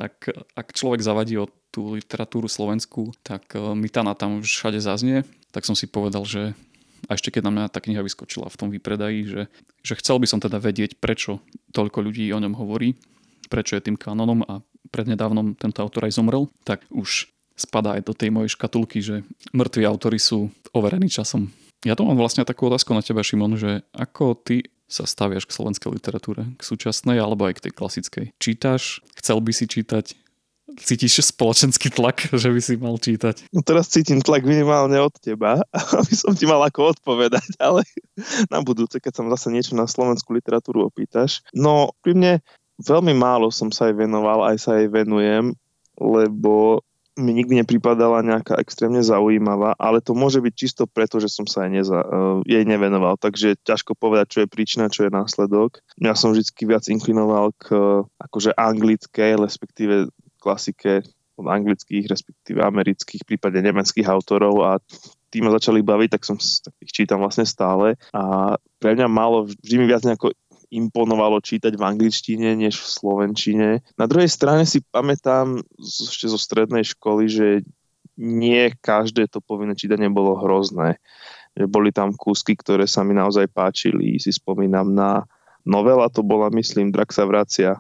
ak, 0.00 0.32
ak 0.56 0.72
človek 0.72 1.04
zavadí 1.04 1.36
od 1.36 1.52
tú 1.74 1.98
literatúru 1.98 2.46
slovenskú, 2.46 3.10
tak 3.26 3.50
e, 3.58 3.74
na 4.06 4.14
tam 4.14 4.38
všade 4.38 4.78
zaznie. 4.78 5.26
Tak 5.50 5.66
som 5.66 5.74
si 5.74 5.90
povedal, 5.90 6.22
že 6.22 6.54
a 7.10 7.18
ešte 7.18 7.34
keď 7.34 7.42
na 7.50 7.52
mňa 7.52 7.72
tá 7.74 7.82
kniha 7.82 8.00
vyskočila 8.00 8.48
v 8.48 8.58
tom 8.58 8.68
vypredaji, 8.72 9.20
že, 9.28 9.42
že 9.84 9.94
chcel 10.00 10.16
by 10.22 10.26
som 10.30 10.40
teda 10.40 10.56
vedieť, 10.56 10.96
prečo 10.96 11.42
toľko 11.76 12.00
ľudí 12.00 12.24
o 12.32 12.40
ňom 12.40 12.56
hovorí, 12.56 12.96
prečo 13.52 13.76
je 13.76 13.84
tým 13.84 13.98
kanonom 13.98 14.40
a 14.48 14.64
prednedávnom 14.88 15.58
tento 15.58 15.82
autor 15.84 16.08
aj 16.08 16.16
zomrel, 16.16 16.48
tak 16.64 16.86
už 16.88 17.28
spadá 17.54 17.98
aj 17.98 18.08
do 18.08 18.14
tej 18.16 18.30
mojej 18.32 18.56
škatulky, 18.56 19.04
že 19.04 19.22
mŕtvi 19.52 19.84
autory 19.86 20.16
sú 20.16 20.48
overení 20.72 21.12
časom. 21.12 21.52
Ja 21.84 21.92
tu 21.92 22.08
mám 22.08 22.16
vlastne 22.16 22.48
takú 22.48 22.72
otázku 22.72 22.96
na 22.96 23.04
teba, 23.04 23.20
Šimon, 23.20 23.60
že 23.60 23.84
ako 23.92 24.40
ty 24.40 24.64
sa 24.88 25.04
staviaš 25.04 25.48
k 25.48 25.56
slovenskej 25.56 25.90
literatúre, 25.92 26.48
k 26.56 26.62
súčasnej 26.62 27.20
alebo 27.20 27.48
aj 27.48 27.60
k 27.60 27.62
tej 27.68 27.72
klasickej. 27.76 28.26
Čítaš, 28.40 29.04
chcel 29.20 29.40
by 29.40 29.52
si 29.52 29.68
čítať, 29.68 30.23
cítiš 30.80 31.20
spoločenský 31.34 31.92
tlak, 31.92 32.28
že 32.42 32.48
by 32.50 32.60
si 32.60 32.74
mal 32.80 32.96
čítať? 32.96 33.52
No 33.52 33.60
teraz 33.60 33.92
cítim 33.92 34.24
tlak 34.24 34.42
minimálne 34.48 34.96
od 34.98 35.12
teba, 35.20 35.60
aby 36.00 36.14
som 36.16 36.32
ti 36.32 36.48
mal 36.48 36.62
ako 36.64 36.96
odpovedať, 36.96 37.58
ale 37.66 37.84
na 38.48 38.64
budúce, 38.64 38.98
keď 38.98 39.20
sa 39.20 39.22
zase 39.36 39.48
niečo 39.52 39.72
na 39.76 39.84
slovenskú 39.84 40.32
literatúru 40.34 40.88
opýtaš. 40.88 41.44
No 41.52 41.92
pri 42.00 42.12
mne 42.16 42.32
veľmi 42.80 43.14
málo 43.14 43.52
som 43.52 43.70
sa 43.70 43.92
aj 43.92 43.94
venoval, 44.00 44.48
aj 44.48 44.56
sa 44.58 44.70
aj 44.80 44.90
venujem, 44.90 45.54
lebo 46.00 46.82
mi 47.14 47.30
nikdy 47.30 47.62
nepripadala 47.62 48.26
nejaká 48.26 48.58
extrémne 48.58 48.98
zaujímavá, 48.98 49.78
ale 49.78 50.02
to 50.02 50.18
môže 50.18 50.42
byť 50.42 50.54
čisto 50.54 50.82
preto, 50.90 51.22
že 51.22 51.30
som 51.30 51.46
sa 51.46 51.62
aj 51.66 51.70
neza, 51.70 52.02
uh, 52.02 52.42
jej 52.42 52.66
nevenoval, 52.66 53.14
takže 53.22 53.54
ťažko 53.62 53.94
povedať, 53.94 54.26
čo 54.26 54.38
je 54.42 54.50
príčina, 54.50 54.90
čo 54.90 55.06
je 55.06 55.14
následok. 55.14 55.78
Ja 56.02 56.18
som 56.18 56.34
vždy 56.34 56.50
viac 56.66 56.90
inklinoval 56.90 57.54
k 57.54 57.70
uh, 57.70 58.02
akože 58.18 58.58
anglickej, 58.58 59.38
respektíve 59.38 60.10
klasike 60.44 61.00
od 61.34 61.46
anglických, 61.48 62.06
respektíve 62.06 62.60
amerických, 62.62 63.26
prípadne 63.26 63.72
nemeckých 63.72 64.06
autorov 64.06 64.54
a 64.62 64.70
tí 65.34 65.42
ma 65.42 65.50
začali 65.50 65.82
baviť, 65.82 66.08
tak 66.14 66.22
som 66.22 66.36
tak 66.38 66.74
ich 66.78 66.94
čítam 66.94 67.18
vlastne 67.24 67.42
stále 67.42 67.98
a 68.14 68.54
pre 68.78 68.94
mňa 68.94 69.08
malo 69.10 69.48
vždy 69.50 69.74
mi 69.80 69.86
viac 69.90 70.06
nejako 70.06 70.30
imponovalo 70.70 71.42
čítať 71.42 71.74
v 71.74 71.86
angličtine 71.86 72.54
než 72.58 72.78
v 72.78 72.86
slovenčine. 72.86 73.68
Na 73.98 74.06
druhej 74.06 74.30
strane 74.30 74.66
si 74.66 74.82
pamätám 74.82 75.62
ešte 75.78 76.26
zo 76.30 76.38
strednej 76.38 76.82
školy, 76.82 77.30
že 77.30 77.46
nie 78.18 78.70
každé 78.78 79.26
to 79.30 79.42
povinné 79.42 79.74
čítanie 79.74 80.06
bolo 80.10 80.38
hrozné. 80.38 81.02
Že 81.54 81.66
boli 81.70 81.90
tam 81.94 82.14
kúsky, 82.14 82.58
ktoré 82.58 82.86
sa 82.86 83.06
mi 83.06 83.14
naozaj 83.14 83.50
páčili. 83.50 84.18
Si 84.18 84.34
spomínam 84.34 84.90
na 84.94 85.26
novela, 85.66 86.10
to 86.10 86.26
bola 86.26 86.50
myslím 86.54 86.90
Drak 86.90 87.10
sa 87.14 87.26
vracia, 87.26 87.78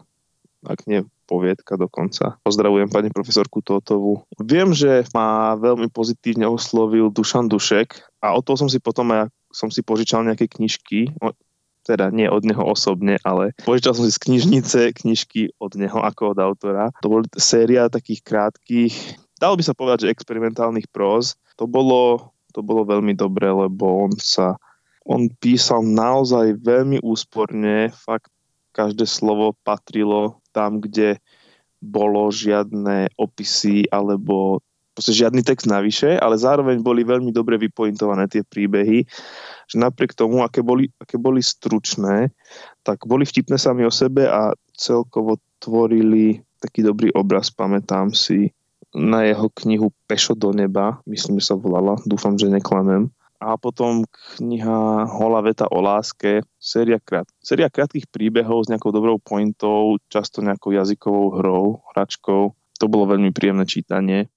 ak 0.66 0.86
nie 0.90 1.02
poviedka 1.24 1.80
dokonca. 1.80 2.38
Pozdravujem 2.44 2.92
pani 2.92 3.08
profesorku 3.08 3.64
Totovu. 3.64 4.22
Viem, 4.38 4.76
že 4.76 5.08
ma 5.16 5.56
veľmi 5.56 5.88
pozitívne 5.90 6.44
oslovil 6.46 7.08
Dušan 7.10 7.48
Dušek 7.48 8.20
a 8.20 8.36
o 8.36 8.40
toho 8.44 8.60
som 8.60 8.68
si 8.68 8.78
potom 8.78 9.10
aj 9.10 9.32
som 9.54 9.70
si 9.70 9.86
požičal 9.86 10.26
nejaké 10.26 10.50
knižky 10.50 11.14
teda 11.84 12.08
nie 12.08 12.24
od 12.26 12.48
neho 12.48 12.64
osobne, 12.64 13.20
ale 13.22 13.52
požičal 13.60 13.92
som 13.92 14.08
si 14.08 14.16
z 14.16 14.24
knižnice 14.24 14.80
knižky 15.04 15.52
od 15.60 15.76
neho 15.76 16.00
ako 16.00 16.32
od 16.32 16.38
autora. 16.40 16.88
To 17.04 17.12
boli 17.12 17.28
séria 17.36 17.92
takých 17.92 18.24
krátkých, 18.24 18.94
dalo 19.36 19.60
by 19.60 19.62
sa 19.62 19.76
povedať, 19.76 20.08
že 20.08 20.12
experimentálnych 20.16 20.88
próz. 20.88 21.36
To 21.60 21.68
bolo, 21.68 22.32
to 22.56 22.64
bolo 22.64 22.88
veľmi 22.88 23.12
dobré, 23.12 23.52
lebo 23.52 24.08
on 24.08 24.16
sa 24.16 24.56
on 25.04 25.28
písal 25.28 25.84
naozaj 25.84 26.56
veľmi 26.64 27.04
úsporne, 27.04 27.92
fakt 27.92 28.32
každé 28.72 29.04
slovo 29.04 29.52
patrilo 29.62 30.40
tam, 30.54 30.78
kde 30.78 31.18
bolo 31.82 32.30
žiadne 32.30 33.12
opisy 33.18 33.90
alebo 33.90 34.62
proste 34.94 35.10
žiadny 35.10 35.42
text 35.42 35.66
navyše, 35.66 36.16
ale 36.22 36.38
zároveň 36.38 36.78
boli 36.78 37.02
veľmi 37.02 37.34
dobre 37.34 37.58
vypointované 37.58 38.30
tie 38.30 38.46
príbehy, 38.46 39.02
že 39.66 39.76
napriek 39.76 40.14
tomu, 40.14 40.46
aké 40.46 40.62
boli, 40.62 40.86
aké 41.02 41.18
boli 41.18 41.42
stručné, 41.42 42.30
tak 42.86 43.02
boli 43.04 43.26
vtipné 43.26 43.58
sami 43.58 43.82
o 43.82 43.92
sebe 43.92 44.30
a 44.30 44.54
celkovo 44.78 45.42
tvorili 45.58 46.38
taký 46.62 46.86
dobrý 46.86 47.10
obraz, 47.12 47.50
pamätám 47.50 48.14
si 48.14 48.54
na 48.94 49.26
jeho 49.26 49.50
knihu 49.50 49.90
Pešo 50.06 50.38
do 50.38 50.54
neba, 50.54 51.02
myslím, 51.10 51.42
že 51.42 51.50
sa 51.50 51.58
volala, 51.58 51.98
dúfam, 52.06 52.38
že 52.38 52.46
neklamem. 52.46 53.10
A 53.44 53.60
potom 53.60 54.08
kniha 54.08 55.04
Hola 55.04 55.44
veta 55.44 55.68
o 55.68 55.84
láske, 55.84 56.40
séria, 56.56 56.96
krát, 56.96 57.28
séria 57.44 57.68
krátkých 57.68 58.08
príbehov 58.08 58.64
s 58.64 58.72
nejakou 58.72 58.88
dobrou 58.88 59.20
pointou, 59.20 60.00
často 60.08 60.40
nejakou 60.40 60.72
jazykovou 60.72 61.26
hrou, 61.36 61.64
hračkou. 61.92 62.56
To 62.56 62.86
bolo 62.88 63.12
veľmi 63.12 63.36
príjemné 63.36 63.68
čítanie. 63.68 64.32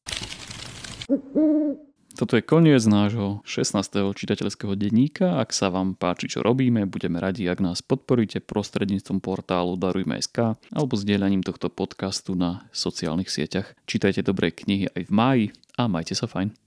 Toto 2.19 2.35
je 2.35 2.43
koniec 2.43 2.83
nášho 2.83 3.39
16. 3.47 3.79
čitateľského 4.11 4.75
denníka. 4.75 5.39
Ak 5.39 5.55
sa 5.55 5.71
vám 5.71 5.95
páči, 5.95 6.27
čo 6.27 6.43
robíme, 6.43 6.83
budeme 6.83 7.23
radi, 7.23 7.47
ak 7.47 7.63
nás 7.63 7.79
podporíte 7.79 8.43
prostredníctvom 8.43 9.23
portálu 9.23 9.79
Darujme.sk 9.79 10.59
alebo 10.75 10.93
zdieľaním 10.99 11.47
tohto 11.47 11.71
podcastu 11.71 12.35
na 12.35 12.67
sociálnych 12.75 13.31
sieťach. 13.31 13.71
Čítajte 13.87 14.25
dobré 14.25 14.51
knihy 14.51 14.91
aj 14.91 15.03
v 15.07 15.11
máji 15.15 15.45
a 15.79 15.87
majte 15.87 16.11
sa 16.11 16.27
fajn. 16.27 16.66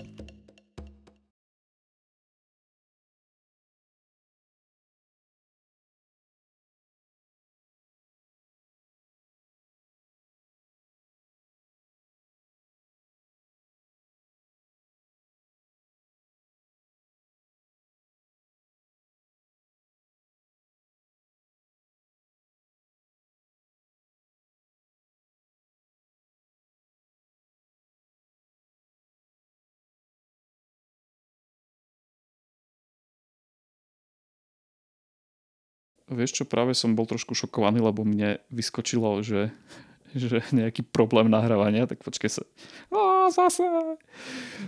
Vieš 36.11 36.31
čo, 36.35 36.43
práve 36.43 36.75
som 36.75 36.91
bol 36.91 37.07
trošku 37.07 37.31
šokovaný, 37.31 37.79
lebo 37.79 38.03
mne 38.03 38.43
vyskočilo, 38.51 39.23
že, 39.23 39.55
že 40.11 40.43
nejaký 40.51 40.83
problém 40.83 41.31
nahrávania, 41.31 41.87
tak 41.87 42.03
počkej 42.03 42.27
sa. 42.27 42.43
Á, 42.91 43.31
zase. 43.31 43.63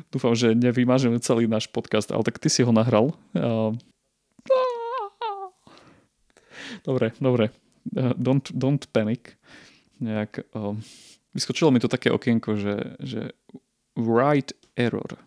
Dúfam, 0.07 0.31
že 0.33 0.55
nevymažeme 0.55 1.19
celý 1.19 1.51
náš 1.51 1.67
podcast, 1.67 2.07
ale 2.15 2.23
tak 2.23 2.39
ty 2.39 2.47
si 2.47 2.63
ho 2.63 2.71
nahral. 2.71 3.11
Dobre, 6.83 7.11
dobre. 7.19 7.51
Don't, 7.95 8.47
don't 8.55 8.83
panic. 8.95 9.35
Nejak, 9.99 10.47
vyskočilo 11.35 11.71
mi 11.71 11.83
to 11.83 11.91
také 11.91 12.11
okienko, 12.11 12.55
že, 12.55 12.95
že 13.03 13.21
write 13.99 14.55
error 14.79 15.19